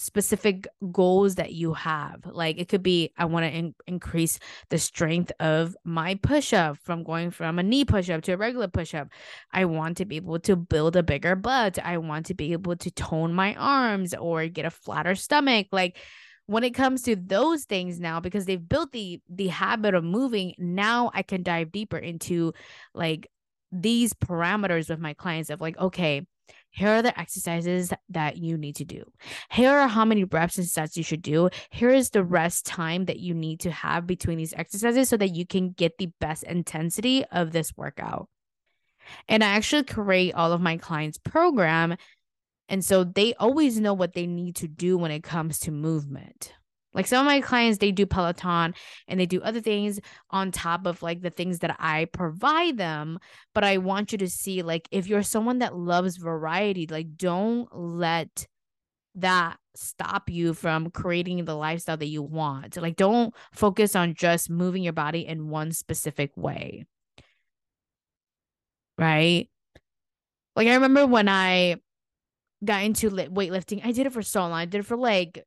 specific 0.00 0.66
goals 0.90 1.34
that 1.36 1.52
you 1.52 1.74
have. 1.74 2.22
Like 2.24 2.58
it 2.58 2.68
could 2.68 2.82
be, 2.82 3.12
I 3.18 3.26
want 3.26 3.44
to 3.44 3.50
in- 3.50 3.74
increase 3.86 4.38
the 4.70 4.78
strength 4.78 5.30
of 5.38 5.76
my 5.84 6.14
push 6.14 6.52
up 6.52 6.78
from 6.78 7.04
going 7.04 7.30
from 7.30 7.58
a 7.58 7.62
knee 7.62 7.84
push 7.84 8.08
up 8.08 8.22
to 8.22 8.32
a 8.32 8.36
regular 8.36 8.68
push 8.68 8.94
up. 8.94 9.08
I 9.52 9.66
want 9.66 9.98
to 9.98 10.04
be 10.04 10.16
able 10.16 10.40
to 10.40 10.56
build 10.56 10.96
a 10.96 11.02
bigger 11.02 11.36
butt. 11.36 11.78
I 11.78 11.98
want 11.98 12.26
to 12.26 12.34
be 12.34 12.52
able 12.52 12.76
to 12.76 12.90
tone 12.90 13.34
my 13.34 13.54
arms 13.54 14.14
or 14.14 14.46
get 14.48 14.64
a 14.64 14.70
flatter 14.70 15.14
stomach. 15.14 15.68
Like 15.70 15.98
when 16.46 16.64
it 16.64 16.74
comes 16.74 17.02
to 17.02 17.14
those 17.14 17.64
things 17.64 18.00
now 18.00 18.18
because 18.18 18.44
they've 18.44 18.68
built 18.68 18.90
the 18.90 19.20
the 19.28 19.46
habit 19.46 19.94
of 19.94 20.02
moving 20.02 20.52
now 20.58 21.08
i 21.14 21.22
can 21.22 21.44
dive 21.44 21.70
deeper 21.70 21.96
into 21.96 22.52
like 22.92 23.30
these 23.70 24.12
parameters 24.14 24.90
with 24.90 24.98
my 24.98 25.14
clients 25.14 25.48
of 25.48 25.60
like 25.60 25.78
okay 25.78 26.26
here 26.70 26.88
are 26.88 27.02
the 27.02 27.18
exercises 27.18 27.92
that 28.08 28.36
you 28.36 28.56
need 28.56 28.76
to 28.76 28.84
do. 28.84 29.04
Here 29.50 29.72
are 29.72 29.88
how 29.88 30.04
many 30.04 30.24
reps 30.24 30.56
and 30.56 30.66
sets 30.66 30.96
you 30.96 31.02
should 31.02 31.22
do. 31.22 31.50
Here 31.70 31.90
is 31.90 32.10
the 32.10 32.24
rest 32.24 32.64
time 32.64 33.06
that 33.06 33.18
you 33.18 33.34
need 33.34 33.60
to 33.60 33.70
have 33.70 34.06
between 34.06 34.38
these 34.38 34.54
exercises 34.54 35.08
so 35.08 35.16
that 35.16 35.34
you 35.34 35.44
can 35.46 35.70
get 35.72 35.98
the 35.98 36.12
best 36.20 36.44
intensity 36.44 37.24
of 37.26 37.50
this 37.50 37.76
workout. 37.76 38.28
And 39.28 39.42
I 39.42 39.48
actually 39.48 39.84
create 39.84 40.34
all 40.34 40.52
of 40.52 40.60
my 40.60 40.76
clients' 40.76 41.18
program. 41.18 41.96
And 42.68 42.84
so 42.84 43.02
they 43.02 43.34
always 43.34 43.80
know 43.80 43.94
what 43.94 44.14
they 44.14 44.28
need 44.28 44.54
to 44.56 44.68
do 44.68 44.96
when 44.96 45.10
it 45.10 45.24
comes 45.24 45.58
to 45.60 45.72
movement. 45.72 46.52
Like 46.92 47.06
some 47.06 47.20
of 47.20 47.26
my 47.26 47.40
clients, 47.40 47.78
they 47.78 47.92
do 47.92 48.04
Peloton 48.04 48.74
and 49.06 49.20
they 49.20 49.26
do 49.26 49.40
other 49.42 49.60
things 49.60 50.00
on 50.30 50.50
top 50.50 50.86
of 50.86 51.02
like 51.02 51.22
the 51.22 51.30
things 51.30 51.60
that 51.60 51.76
I 51.78 52.06
provide 52.06 52.76
them. 52.76 53.18
But 53.54 53.64
I 53.64 53.78
want 53.78 54.12
you 54.12 54.18
to 54.18 54.28
see, 54.28 54.62
like, 54.62 54.88
if 54.90 55.06
you're 55.06 55.22
someone 55.22 55.58
that 55.60 55.76
loves 55.76 56.16
variety, 56.16 56.86
like, 56.88 57.16
don't 57.16 57.68
let 57.72 58.46
that 59.16 59.58
stop 59.74 60.28
you 60.30 60.52
from 60.54 60.90
creating 60.90 61.44
the 61.44 61.54
lifestyle 61.54 61.96
that 61.96 62.06
you 62.06 62.22
want. 62.22 62.76
Like, 62.76 62.96
don't 62.96 63.34
focus 63.52 63.94
on 63.94 64.14
just 64.14 64.50
moving 64.50 64.82
your 64.82 64.92
body 64.92 65.26
in 65.26 65.48
one 65.48 65.72
specific 65.72 66.32
way. 66.36 66.86
Right. 68.98 69.48
Like, 70.56 70.68
I 70.68 70.74
remember 70.74 71.06
when 71.06 71.28
I 71.28 71.76
got 72.64 72.82
into 72.82 73.10
weightlifting, 73.10 73.84
I 73.84 73.92
did 73.92 74.06
it 74.06 74.12
for 74.12 74.22
so 74.22 74.40
long. 74.40 74.52
I 74.52 74.64
did 74.64 74.80
it 74.80 74.86
for 74.86 74.96
like 74.96 75.44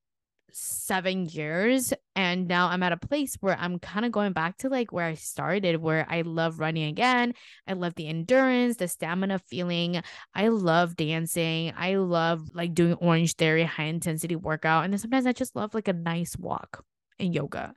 seven 0.53 1.25
years 1.25 1.93
and 2.15 2.47
now 2.47 2.67
i'm 2.67 2.83
at 2.83 2.91
a 2.91 2.97
place 2.97 3.35
where 3.39 3.57
i'm 3.59 3.79
kind 3.79 4.05
of 4.05 4.11
going 4.11 4.33
back 4.33 4.55
to 4.57 4.69
like 4.69 4.91
where 4.91 5.05
i 5.05 5.15
started 5.15 5.81
where 5.81 6.05
i 6.09 6.21
love 6.21 6.59
running 6.59 6.85
again. 6.85 7.33
I 7.67 7.73
love 7.73 7.95
the 7.95 8.07
endurance 8.07 8.77
the 8.77 8.87
stamina 8.87 9.39
feeling. 9.39 10.01
I 10.33 10.49
love 10.49 10.95
dancing. 10.95 11.73
I 11.75 11.95
love 11.95 12.51
like 12.53 12.73
doing 12.73 12.93
orange 12.95 13.35
theory 13.35 13.63
high 13.63 13.85
intensity 13.85 14.35
workout 14.35 14.83
and 14.83 14.93
then 14.93 14.99
sometimes 14.99 15.25
i 15.25 15.31
just 15.31 15.55
love 15.55 15.73
like 15.73 15.87
a 15.87 15.93
nice 15.93 16.37
walk 16.37 16.83
and 17.19 17.33
yoga. 17.33 17.73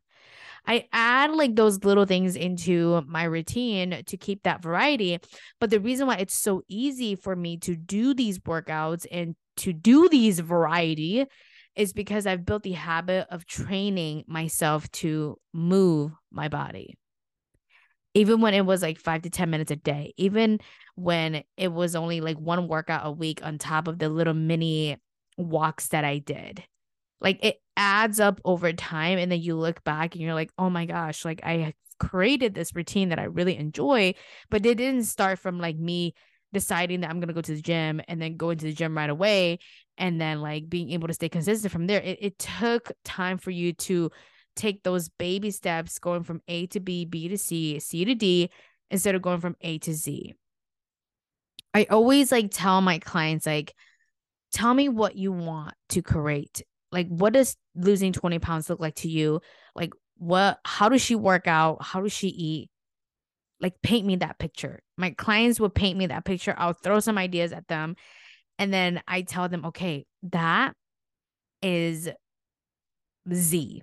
I 0.67 0.89
add 0.93 1.33
like 1.33 1.55
those 1.55 1.85
little 1.85 2.07
things 2.07 2.35
into 2.37 3.03
my 3.07 3.25
routine 3.25 4.03
to 4.05 4.17
keep 4.17 4.43
that 4.43 4.63
variety. 4.63 5.19
But 5.61 5.71
the 5.71 5.81
reason 5.81 6.07
why 6.09 6.17
it's 6.17 6.37
so 6.37 6.63
easy 6.69 7.15
for 7.15 7.37
me 7.37 7.57
to 7.59 7.77
do 7.77 8.15
these 8.15 8.41
workouts 8.41 9.07
and 9.11 9.37
to 9.59 9.73
do 9.73 10.09
these 10.09 10.41
variety 10.41 11.27
is 11.77 11.93
because 11.93 12.27
I've 12.27 12.47
built 12.47 12.63
the 12.63 12.73
habit 12.73 13.27
of 13.31 13.47
training 13.47 14.25
myself 14.27 14.91
to 14.93 15.39
move 15.53 16.13
my 16.31 16.49
body. 16.49 16.97
Even 18.15 18.41
when 18.41 18.55
it 18.55 18.65
was 18.65 18.81
like 18.81 18.99
five 18.99 19.23
to 19.23 19.31
10 19.31 19.51
minutes 19.51 19.71
a 19.71 19.77
day, 19.77 20.15
even 20.17 20.59
when 20.95 21.45
it 21.59 21.69
was 21.69 21.95
only 21.95 22.23
like 22.23 22.39
one 22.39 22.67
workout 22.67 23.03
a 23.05 23.11
week 23.11 23.45
on 23.45 23.59
top 23.59 23.89
of 23.89 23.99
the 23.99 24.09
little 24.09 24.33
mini 24.35 24.97
walks 25.37 25.89
that 25.89 26.05
I 26.05 26.19
did. 26.19 26.65
Like 27.21 27.45
it 27.45 27.61
adds 27.77 28.21
up 28.21 28.41
over 28.45 28.73
time. 28.73 29.19
And 29.19 29.31
then 29.31 29.41
you 29.41 29.55
look 29.57 29.85
back 29.85 30.15
and 30.15 30.23
you're 30.23 30.35
like, 30.35 30.51
oh 30.59 30.71
my 30.71 30.87
gosh, 30.87 31.27
like 31.27 31.41
I 31.45 31.75
created 31.99 32.55
this 32.55 32.75
routine 32.75 33.11
that 33.11 33.19
I 33.19 33.25
really 33.25 33.57
enjoy, 33.57 34.15
but 34.51 34.65
it 34.65 34.79
didn't 34.79 35.05
start 35.05 35.39
from 35.39 35.59
like 35.59 35.77
me 35.77 36.15
deciding 36.53 37.01
that 37.01 37.11
I'm 37.11 37.21
going 37.21 37.29
to 37.29 37.35
go 37.35 37.43
to 37.43 37.55
the 37.55 37.61
gym 37.61 38.01
and 38.09 38.21
then 38.21 38.37
go 38.39 38.51
into 38.51 38.65
the 38.65 38.73
gym 38.73 38.97
right 38.97 39.11
away 39.11 39.59
and 39.99 40.21
then 40.21 40.41
like 40.41 40.69
being 40.69 40.91
able 40.91 41.09
to 41.09 41.15
stay 41.15 41.29
consistent 41.29 41.73
from 41.73 41.87
there. 41.87 42.01
It, 42.01 42.19
it 42.21 42.39
took 42.39 42.93
time 43.05 43.39
for 43.39 43.51
you 43.51 43.73
to 43.73 44.11
take 44.55 44.83
those 44.83 45.09
baby 45.09 45.51
steps 45.51 45.99
going 45.99 46.23
from 46.23 46.41
A 46.49 46.67
to 46.69 46.81
B, 46.81 47.05
B 47.05 47.29
to 47.29 47.39
C, 47.39 47.79
C 47.79 48.05
to 48.05 48.15
D 48.15 48.51
instead 48.91 49.15
of 49.15 49.23
going 49.23 49.41
from 49.41 49.57
A 49.61 49.79
to 49.79 49.93
Z. 49.93 50.35
I 51.75 51.87
always 51.91 52.33
like 52.33 52.51
tell 52.51 52.81
my 52.81 52.99
clients 52.99 53.47
like 53.47 53.75
tell 54.53 54.73
me 54.73 54.89
what 54.89 55.17
you 55.17 55.33
want 55.33 55.75
to 55.91 56.03
create. 56.03 56.63
Like 56.91 57.09
what 57.09 57.35
does 57.35 57.57
losing 57.75 58.13
20 58.13 58.39
pounds 58.39 58.71
look 58.71 58.81
like 58.81 58.95
to 58.97 59.09
you? 59.09 59.41
Like 59.75 59.93
what 60.17 60.59
how 60.65 60.89
does 60.89 61.03
she 61.03 61.15
work 61.15 61.47
out? 61.47 61.83
How 61.83 62.01
does 62.01 62.13
she 62.13 62.29
eat? 62.29 62.71
like 63.61 63.81
paint 63.83 64.07
me 64.07 64.17
that 64.17 64.39
picture. 64.39 64.81
My 64.97 65.11
clients 65.11 65.59
will 65.61 65.71
paint 65.71 65.99
me 65.99 66.07
that 66.07 66.25
picture. 66.25 66.55
I'll 66.57 66.73
throw 66.73 67.01
some 67.01 67.19
ideas 67.19 67.53
at 67.53 67.69
them. 67.69 67.97
And 68.59 68.73
then 68.73 69.03
I 69.07 69.23
tell 69.23 69.49
them, 69.49 69.67
okay, 69.67 70.07
that 70.25 70.75
is 71.63 72.09
Z. 73.33 73.83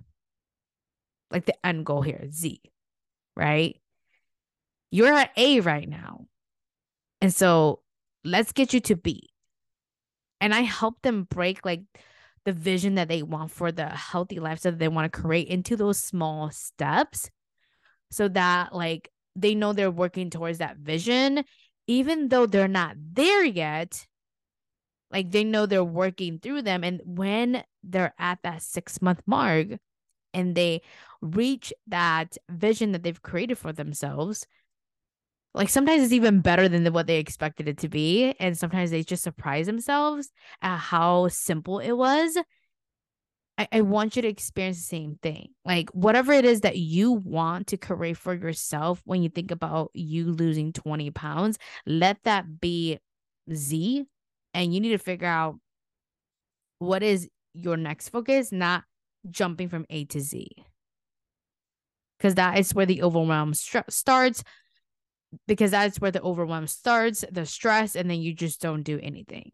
Like 1.32 1.46
the 1.46 1.66
end 1.66 1.86
goal 1.86 2.02
here, 2.02 2.28
Z, 2.32 2.62
right? 3.36 3.80
You're 4.92 5.14
at 5.14 5.32
A 5.38 5.60
right 5.62 5.88
now. 5.88 6.26
And 7.22 7.34
so 7.34 7.80
let's 8.24 8.52
get 8.52 8.74
you 8.74 8.80
to 8.82 8.96
B. 8.96 9.30
And 10.40 10.54
I 10.54 10.62
help 10.62 11.02
them 11.02 11.24
break 11.24 11.66
like 11.66 11.82
the 12.46 12.52
vision 12.52 12.96
that 12.96 13.08
they 13.08 13.24
want 13.24 13.52
for 13.52 13.72
the 13.72 13.88
healthy 13.88 14.40
lifestyle 14.40 14.74
that 14.74 14.80
they 14.80 14.88
want 14.88 15.12
to 15.12 15.22
create 15.22 15.48
into 15.48 15.76
those 15.78 15.98
small 15.98 16.52
steps 16.52 17.30
so 18.12 18.28
that 18.28 18.76
like 18.76 19.10
they 19.36 19.56
know 19.56 19.74
they're 19.74 19.90
working 19.90 20.30
towards 20.30 20.60
that 20.60 20.78
vision, 20.78 21.44
even 21.88 22.28
though 22.28 22.46
they're 22.46 22.68
not 22.68 22.96
there 22.98 23.44
yet. 23.44 24.06
Like 25.14 25.32
they 25.32 25.46
know 25.46 25.66
they're 25.66 25.84
working 25.84 26.40
through 26.40 26.64
them. 26.64 26.84
And 26.84 27.02
when 27.06 27.64
they're 27.84 28.14
at 28.20 28.40
that 28.44 28.62
six 28.62 29.02
month 29.02 29.22
mark 29.26 29.68
and 30.34 30.56
they 30.56 30.82
reach 31.22 31.72
that 31.88 32.38
vision 32.50 32.92
that 32.92 33.04
they've 33.04 33.22
created 33.22 33.58
for 33.58 33.72
themselves, 33.72 34.46
like 35.54 35.70
sometimes 35.70 36.04
it's 36.04 36.14
even 36.14 36.42
better 36.42 36.68
than 36.68 36.92
what 36.92 37.08
they 37.08 37.20
expected 37.20 37.70
it 37.70 37.78
to 37.78 37.90
be. 37.90 38.34
And 38.40 38.58
sometimes 38.58 38.92
they 38.92 39.04
just 39.04 39.24
surprise 39.24 39.68
themselves 39.68 40.32
at 40.62 40.78
how 40.78 41.28
simple 41.30 41.80
it 41.80 41.94
was 41.94 42.38
I, 43.58 43.68
I 43.72 43.82
want 43.82 44.16
you 44.16 44.22
to 44.24 44.28
experience 44.28 44.78
the 44.78 44.84
same 44.84 45.20
thing. 45.22 45.50
Like 45.64 45.90
whatever 45.92 46.34
it 46.34 46.46
is 46.46 46.62
that 46.62 46.78
you 46.78 47.12
want 47.12 47.68
to 47.68 47.78
create 47.78 48.18
for 48.18 48.34
yourself 48.34 49.02
when 49.06 49.22
you 49.22 49.30
think 49.30 49.52
about 49.52 49.92
you 49.94 50.32
losing 50.32 50.74
20 50.74 51.12
pounds, 51.12 51.58
let 51.86 52.24
that 52.24 52.60
be 52.60 53.00
Z. 53.54 54.06
And 54.54 54.74
you 54.74 54.80
need 54.80 54.90
to 54.90 54.98
figure 54.98 55.28
out 55.28 55.60
what 56.80 57.04
is 57.04 57.30
your 57.54 57.78
next 57.78 58.10
focus, 58.10 58.52
not 58.52 58.84
jumping 59.30 59.70
from 59.70 59.86
A 59.90 60.06
to 60.06 60.20
Z. 60.20 60.48
Because 62.18 62.36
that 62.36 62.58
is 62.58 62.74
where 62.74 62.86
the 62.86 63.04
overwhelm 63.04 63.54
st- 63.54 63.92
starts. 63.92 64.44
Because 65.48 65.72
that's 65.72 66.00
where 66.00 66.12
the 66.12 66.22
overwhelm 66.22 66.68
starts, 66.68 67.26
the 67.32 67.46
stress, 67.46 67.96
and 67.96 68.10
then 68.10 68.22
you 68.22 68.34
just 68.34 68.62
don't 68.62 68.84
do 68.84 69.00
anything. 69.02 69.52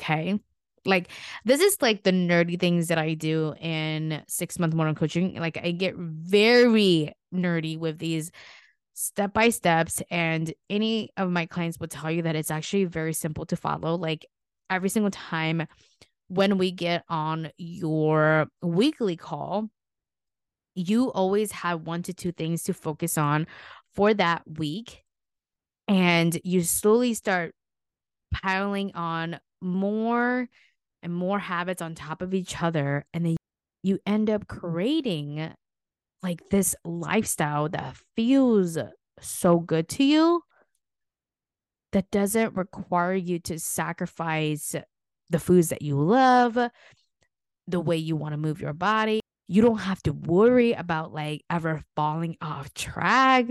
Okay. 0.00 0.38
Like 0.84 1.08
this 1.44 1.60
is 1.60 1.76
like 1.80 2.02
the 2.02 2.10
nerdy 2.10 2.58
things 2.58 2.88
that 2.88 2.98
I 2.98 3.14
do 3.14 3.54
in 3.60 4.22
six 4.26 4.58
month 4.58 4.74
one 4.74 4.94
coaching. 4.94 5.34
Like 5.36 5.58
I 5.62 5.70
get 5.70 5.94
very 5.96 7.12
nerdy 7.32 7.78
with 7.78 7.98
these 7.98 8.32
step 8.94 9.32
by 9.32 9.48
steps, 9.48 10.02
and 10.10 10.52
any 10.68 11.10
of 11.16 11.30
my 11.30 11.46
clients 11.46 11.78
will 11.78 11.88
tell 11.88 12.10
you 12.10 12.22
that 12.22 12.36
it's 12.36 12.50
actually 12.50 12.84
very 12.84 13.12
simple 13.12 13.46
to 13.46 13.56
follow. 13.56 13.96
Like 13.96 14.26
every 14.70 14.88
single 14.88 15.10
time 15.10 15.66
when 16.28 16.58
we 16.58 16.70
get 16.70 17.04
on 17.08 17.50
your 17.58 18.46
weekly 18.62 19.16
call, 19.16 19.68
you 20.74 21.12
always 21.12 21.52
have 21.52 21.82
one 21.82 22.02
to 22.04 22.14
two 22.14 22.32
things 22.32 22.62
to 22.64 22.74
focus 22.74 23.18
on 23.18 23.46
for 23.94 24.14
that 24.14 24.42
week. 24.58 25.02
And 25.88 26.38
you 26.44 26.62
slowly 26.62 27.12
start 27.14 27.54
piling 28.32 28.92
on 28.94 29.40
more 29.60 30.48
and 31.02 31.12
more 31.14 31.38
habits 31.38 31.82
on 31.82 31.94
top 31.94 32.22
of 32.22 32.32
each 32.32 32.62
other. 32.62 33.04
And 33.12 33.26
then 33.26 33.36
you 33.82 33.98
end 34.06 34.30
up 34.30 34.48
creating 34.48 35.52
like 36.22 36.40
this 36.50 36.74
lifestyle 36.84 37.68
that 37.70 37.96
feels 38.16 38.78
so 39.20 39.58
good 39.58 39.88
to 39.88 40.04
you 40.04 40.42
that 41.92 42.10
doesn't 42.10 42.56
require 42.56 43.14
you 43.14 43.38
to 43.38 43.58
sacrifice 43.58 44.74
the 45.30 45.38
foods 45.38 45.68
that 45.68 45.82
you 45.82 45.96
love, 45.96 46.58
the 47.66 47.80
way 47.80 47.96
you 47.96 48.16
want 48.16 48.32
to 48.32 48.38
move 48.38 48.60
your 48.60 48.72
body. 48.72 49.20
You 49.48 49.62
don't 49.62 49.78
have 49.78 50.02
to 50.04 50.12
worry 50.12 50.72
about 50.72 51.12
like 51.12 51.42
ever 51.50 51.82
falling 51.94 52.36
off 52.40 52.72
track. 52.74 53.46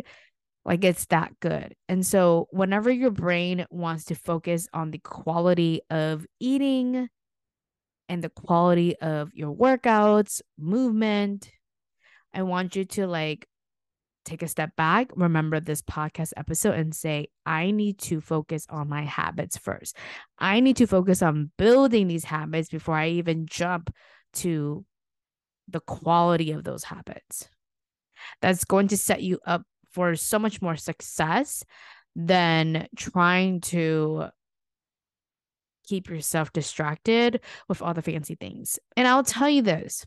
Like 0.66 0.84
it's 0.84 1.06
that 1.08 1.40
good. 1.40 1.76
And 1.90 2.06
so, 2.06 2.48
whenever 2.52 2.92
your 2.92 3.12
brain 3.12 3.66
wants 3.72 4.06
to 4.06 4.16
focus 4.16 4.68
on 4.74 4.92
the 4.92 5.00
quality 5.00 5.82
of 5.90 6.26
eating 6.40 7.10
and 8.10 8.24
the 8.24 8.30
quality 8.30 8.96
of 8.98 9.34
your 9.34 9.56
workouts, 9.56 10.42
movement, 10.60 11.52
I 12.34 12.44
want 12.44 12.76
you 12.76 12.86
to 12.86 13.08
like 13.08 13.48
take 14.24 14.44
a 14.44 14.48
step 14.48 14.76
back, 14.76 15.10
remember 15.16 15.60
this 15.60 15.82
podcast 15.82 16.34
episode, 16.38 16.76
and 16.76 16.96
say, 16.96 17.28
I 17.46 17.72
need 17.72 17.98
to 18.00 18.22
focus 18.22 18.66
on 18.70 18.90
my 18.90 19.04
habits 19.04 19.58
first. 19.58 19.98
I 20.38 20.60
need 20.60 20.78
to 20.78 20.88
focus 20.88 21.22
on 21.22 21.52
building 21.58 22.08
these 22.08 22.26
habits 22.26 22.70
before 22.70 22.96
I 22.96 23.10
even 23.10 23.48
jump 23.48 23.94
to 24.34 24.86
the 25.68 25.80
quality 25.80 26.52
of 26.52 26.64
those 26.64 26.84
habits. 26.84 27.50
That's 28.42 28.66
going 28.66 28.90
to 28.90 28.98
set 28.98 29.24
you 29.24 29.40
up 29.46 29.64
for 29.92 30.16
so 30.16 30.40
much 30.40 30.62
more 30.62 30.76
success 30.76 31.64
than 32.16 32.88
trying 32.96 33.62
to 33.62 34.26
keep 35.86 36.10
yourself 36.10 36.54
distracted 36.54 37.42
with 37.68 37.82
all 37.82 37.94
the 37.94 38.02
fancy 38.02 38.36
things. 38.36 38.80
And 38.96 39.08
I'll 39.08 39.24
tell 39.24 39.50
you 39.50 39.62
this 39.62 40.06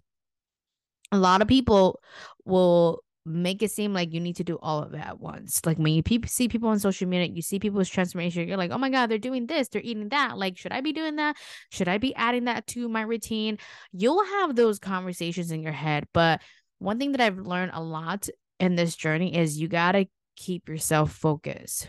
a 1.15 1.19
lot 1.19 1.43
of 1.43 1.49
people 1.49 2.01
will 2.45 3.03
make 3.27 3.63
it 3.63 3.71
seem 3.71 3.95
like 3.95 4.13
you 4.13 4.21
need 4.21 4.37
to 4.37 4.45
do 4.45 4.59
all 4.61 4.83
of 4.83 4.93
it 4.93 5.01
at 5.01 5.19
once. 5.19 5.65
Like 5.65 5.79
when 5.79 5.95
you 5.95 6.03
pe- 6.03 6.27
see 6.27 6.49
people 6.49 6.69
on 6.69 6.79
social 6.79 7.09
media, 7.09 7.33
you 7.33 7.41
see 7.41 7.59
people's 7.59 7.89
transformation, 7.89 8.47
you're 8.47 8.59
like, 8.59 8.71
oh 8.71 8.79
my 8.79 8.91
God, 8.91 9.07
they're 9.07 9.19
doing 9.19 9.47
this, 9.47 9.69
they're 9.69 9.81
eating 9.83 10.11
that. 10.11 10.37
Like, 10.37 10.59
should 10.59 10.73
I 10.73 10.83
be 10.83 10.93
doing 10.93 11.17
that? 11.17 11.37
Should 11.71 11.89
I 11.89 11.97
be 11.99 12.15
adding 12.15 12.45
that 12.45 12.67
to 12.69 12.89
my 12.89 13.01
routine? 13.01 13.59
You'll 13.93 14.25
have 14.25 14.57
those 14.57 14.79
conversations 14.79 15.51
in 15.51 15.63
your 15.63 15.73
head. 15.73 16.07
But 16.13 16.43
one 16.81 16.99
thing 16.99 17.13
that 17.13 17.21
I've 17.21 17.39
learned 17.39 17.73
a 17.75 17.83
lot 17.83 18.29
in 18.61 18.77
this 18.77 18.95
journey 18.95 19.35
is 19.37 19.59
you 19.59 19.69
got 19.69 19.93
to 19.93 20.07
keep 20.37 20.69
yourself 20.69 21.13
focused. 21.13 21.89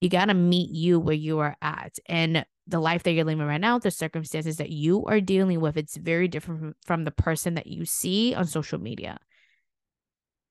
You 0.00 0.08
got 0.08 0.26
to 0.26 0.34
meet 0.34 0.70
you 0.70 0.98
where 0.98 1.14
you 1.14 1.40
are 1.40 1.56
at. 1.60 1.98
And 2.06 2.46
the 2.66 2.80
life 2.80 3.02
that 3.02 3.12
you're 3.12 3.24
living 3.24 3.46
right 3.46 3.60
now, 3.60 3.78
the 3.78 3.90
circumstances 3.90 4.56
that 4.56 4.70
you 4.70 5.04
are 5.06 5.20
dealing 5.20 5.60
with, 5.60 5.76
it's 5.76 5.96
very 5.96 6.28
different 6.28 6.76
from, 6.84 7.04
the 7.04 7.10
person 7.10 7.54
that 7.54 7.66
you 7.66 7.84
see 7.84 8.34
on 8.34 8.46
social 8.46 8.78
media. 8.78 9.18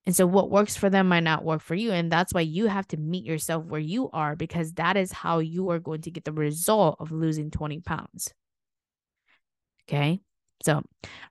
And 0.06 0.16
so, 0.16 0.26
what 0.26 0.50
works 0.50 0.76
for 0.76 0.90
them 0.90 1.08
might 1.08 1.24
not 1.24 1.46
work 1.46 1.62
for 1.62 1.76
you. 1.76 1.92
And 1.92 2.12
that's 2.12 2.34
why 2.34 2.42
you 2.42 2.68
have 2.68 2.88
to 2.88 2.98
meet 2.98 3.24
yourself 3.24 3.66
where 3.66 3.80
you 3.80 4.10
are, 4.12 4.36
because 4.36 4.74
that 4.74 4.98
is 4.98 5.12
how 5.12 5.40
you 5.40 5.70
are 5.70 5.80
going 5.80 6.02
to 6.02 6.12
get 6.12 6.26
the 6.26 6.34
result 6.34 6.98
of 7.00 7.12
losing 7.12 7.52
20 7.52 7.80
pounds. 7.82 8.34
Okay. 9.88 10.22
So, 10.64 10.82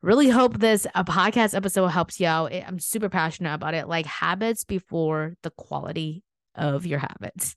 really 0.02 0.28
hope 0.28 0.58
this 0.58 0.86
a 0.94 1.04
podcast 1.04 1.54
episode 1.54 1.88
helps 1.88 2.20
you 2.20 2.26
out. 2.26 2.52
I'm 2.52 2.78
super 2.78 3.08
passionate 3.08 3.54
about 3.54 3.74
it. 3.74 3.88
Like 3.88 4.06
habits 4.06 4.64
before 4.64 5.34
the 5.42 5.50
quality 5.50 6.22
of 6.54 6.86
your 6.86 6.98
habits. 7.00 7.56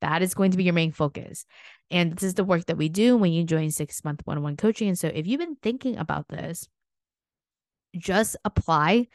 That 0.00 0.22
is 0.22 0.34
going 0.34 0.52
to 0.52 0.56
be 0.56 0.64
your 0.64 0.74
main 0.74 0.92
focus. 0.92 1.44
And 1.90 2.12
this 2.12 2.22
is 2.22 2.34
the 2.34 2.44
work 2.44 2.66
that 2.66 2.76
we 2.76 2.88
do 2.88 3.16
when 3.16 3.32
you 3.32 3.44
join 3.44 3.70
six 3.70 4.04
month 4.04 4.22
one 4.24 4.36
on 4.36 4.42
one 4.42 4.56
coaching. 4.56 4.88
And 4.88 4.98
so, 4.98 5.08
if 5.08 5.26
you've 5.26 5.40
been 5.40 5.56
thinking 5.56 5.96
about 5.96 6.28
this, 6.28 6.68
just 7.96 8.36
apply 8.44 9.08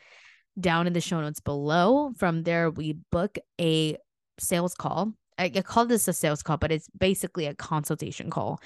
down 0.59 0.87
in 0.87 0.93
the 0.93 1.01
show 1.01 1.21
notes 1.21 1.39
below. 1.39 2.13
From 2.17 2.43
there, 2.43 2.69
we 2.69 2.93
book 3.11 3.37
a 3.59 3.97
sales 4.39 4.75
call. 4.75 5.13
I, 5.37 5.45
I 5.45 5.61
call 5.61 5.85
this 5.85 6.07
a 6.07 6.13
sales 6.13 6.43
call, 6.43 6.57
but 6.57 6.71
it's 6.71 6.89
basically 6.97 7.45
a 7.45 7.55
consultation 7.55 8.29
call. 8.29 8.59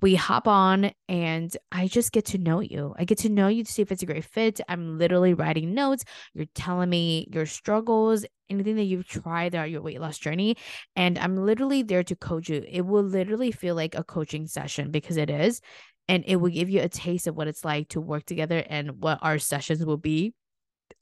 We 0.00 0.14
hop 0.14 0.46
on 0.46 0.92
and 1.08 1.56
I 1.72 1.88
just 1.88 2.12
get 2.12 2.26
to 2.26 2.38
know 2.38 2.60
you. 2.60 2.94
I 2.98 3.04
get 3.04 3.18
to 3.18 3.28
know 3.28 3.48
you 3.48 3.64
to 3.64 3.72
see 3.72 3.82
if 3.82 3.90
it's 3.90 4.02
a 4.02 4.06
great 4.06 4.24
fit. 4.24 4.60
I'm 4.68 4.98
literally 4.98 5.34
writing 5.34 5.74
notes. 5.74 6.04
You're 6.34 6.46
telling 6.54 6.90
me 6.90 7.28
your 7.32 7.46
struggles, 7.46 8.24
anything 8.48 8.76
that 8.76 8.84
you've 8.84 9.08
tried 9.08 9.52
throughout 9.52 9.70
your 9.70 9.82
weight 9.82 10.00
loss 10.00 10.18
journey. 10.18 10.56
And 10.94 11.18
I'm 11.18 11.36
literally 11.36 11.82
there 11.82 12.04
to 12.04 12.14
coach 12.14 12.48
you. 12.48 12.64
It 12.68 12.82
will 12.82 13.02
literally 13.02 13.50
feel 13.50 13.74
like 13.74 13.96
a 13.96 14.04
coaching 14.04 14.46
session 14.46 14.90
because 14.90 15.16
it 15.16 15.30
is. 15.30 15.60
And 16.06 16.24
it 16.26 16.36
will 16.36 16.50
give 16.50 16.70
you 16.70 16.80
a 16.80 16.88
taste 16.88 17.26
of 17.26 17.36
what 17.36 17.48
it's 17.48 17.64
like 17.64 17.88
to 17.90 18.00
work 18.00 18.24
together 18.24 18.64
and 18.68 19.02
what 19.02 19.18
our 19.20 19.38
sessions 19.38 19.84
will 19.84 19.98
be 19.98 20.32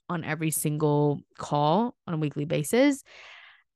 on 0.09 0.25
every 0.25 0.51
single 0.51 1.21
call 1.37 1.95
on 2.07 2.15
a 2.15 2.19
weekly 2.19 2.45
basis 2.45 3.03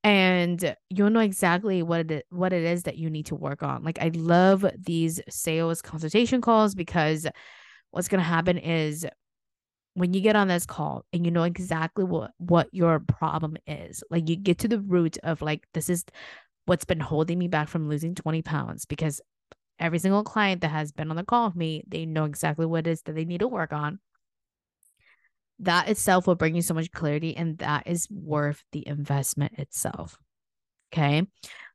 and 0.03 0.77
you'll 0.89 1.11
know 1.11 1.21
exactly 1.21 1.83
what 1.83 2.11
it 2.11 2.27
what 2.31 2.53
it 2.53 2.65
is 2.65 2.85
that 2.85 2.97
you 2.97 3.11
need 3.11 3.27
to 3.27 3.35
work 3.35 3.63
on. 3.63 3.83
Like 3.83 3.99
I 4.01 4.11
love 4.15 4.65
these 4.79 5.21
sales 5.29 5.83
consultation 5.83 6.41
calls 6.41 6.75
because 6.75 7.27
what's 7.91 8.09
going 8.09 8.21
to 8.21 8.29
happen 8.29 8.57
is 8.57 9.07
when 9.95 10.15
you 10.15 10.21
get 10.21 10.37
on 10.37 10.49
this 10.49 10.65
call 10.67 11.05
and 11.13 11.25
you 11.25 11.31
know 11.31 11.43
exactly 11.43 12.05
what 12.05 12.31
what 12.39 12.69
your 12.73 13.01
problem 13.01 13.57
is. 13.67 14.03
Like 14.11 14.29
you 14.29 14.37
get 14.37 14.59
to 14.61 14.69
the 14.69 14.81
root 14.81 15.19
of 15.23 15.43
like 15.43 15.67
this 15.75 15.91
is 15.91 16.05
what's 16.65 16.85
been 16.85 17.01
holding 17.01 17.39
me 17.39 17.49
back 17.49 17.69
from 17.69 17.89
losing 17.89 18.15
20 18.15 18.43
pounds 18.43 18.87
because 18.87 19.21
every 19.79 19.99
single 19.99 20.23
client 20.23 20.61
that 20.63 20.69
has 20.69 20.93
been 20.93 21.11
on 21.11 21.17
the 21.17 21.25
call 21.25 21.47
with 21.47 21.57
me, 21.57 21.83
they 21.89 22.07
know 22.07 22.25
exactly 22.25 22.67
what 22.67 22.87
it 22.87 22.91
is 22.91 23.03
that 23.03 23.15
they 23.15 23.25
need 23.25 23.41
to 23.41 23.49
work 23.49 23.73
on 23.73 23.99
that 25.61 25.89
itself 25.89 26.27
will 26.27 26.35
bring 26.35 26.55
you 26.55 26.63
so 26.63 26.75
much 26.75 26.91
clarity 26.91 27.37
and 27.37 27.59
that 27.59 27.87
is 27.87 28.09
worth 28.11 28.65
the 28.73 28.87
investment 28.87 29.59
itself. 29.59 30.19
Okay. 30.93 31.27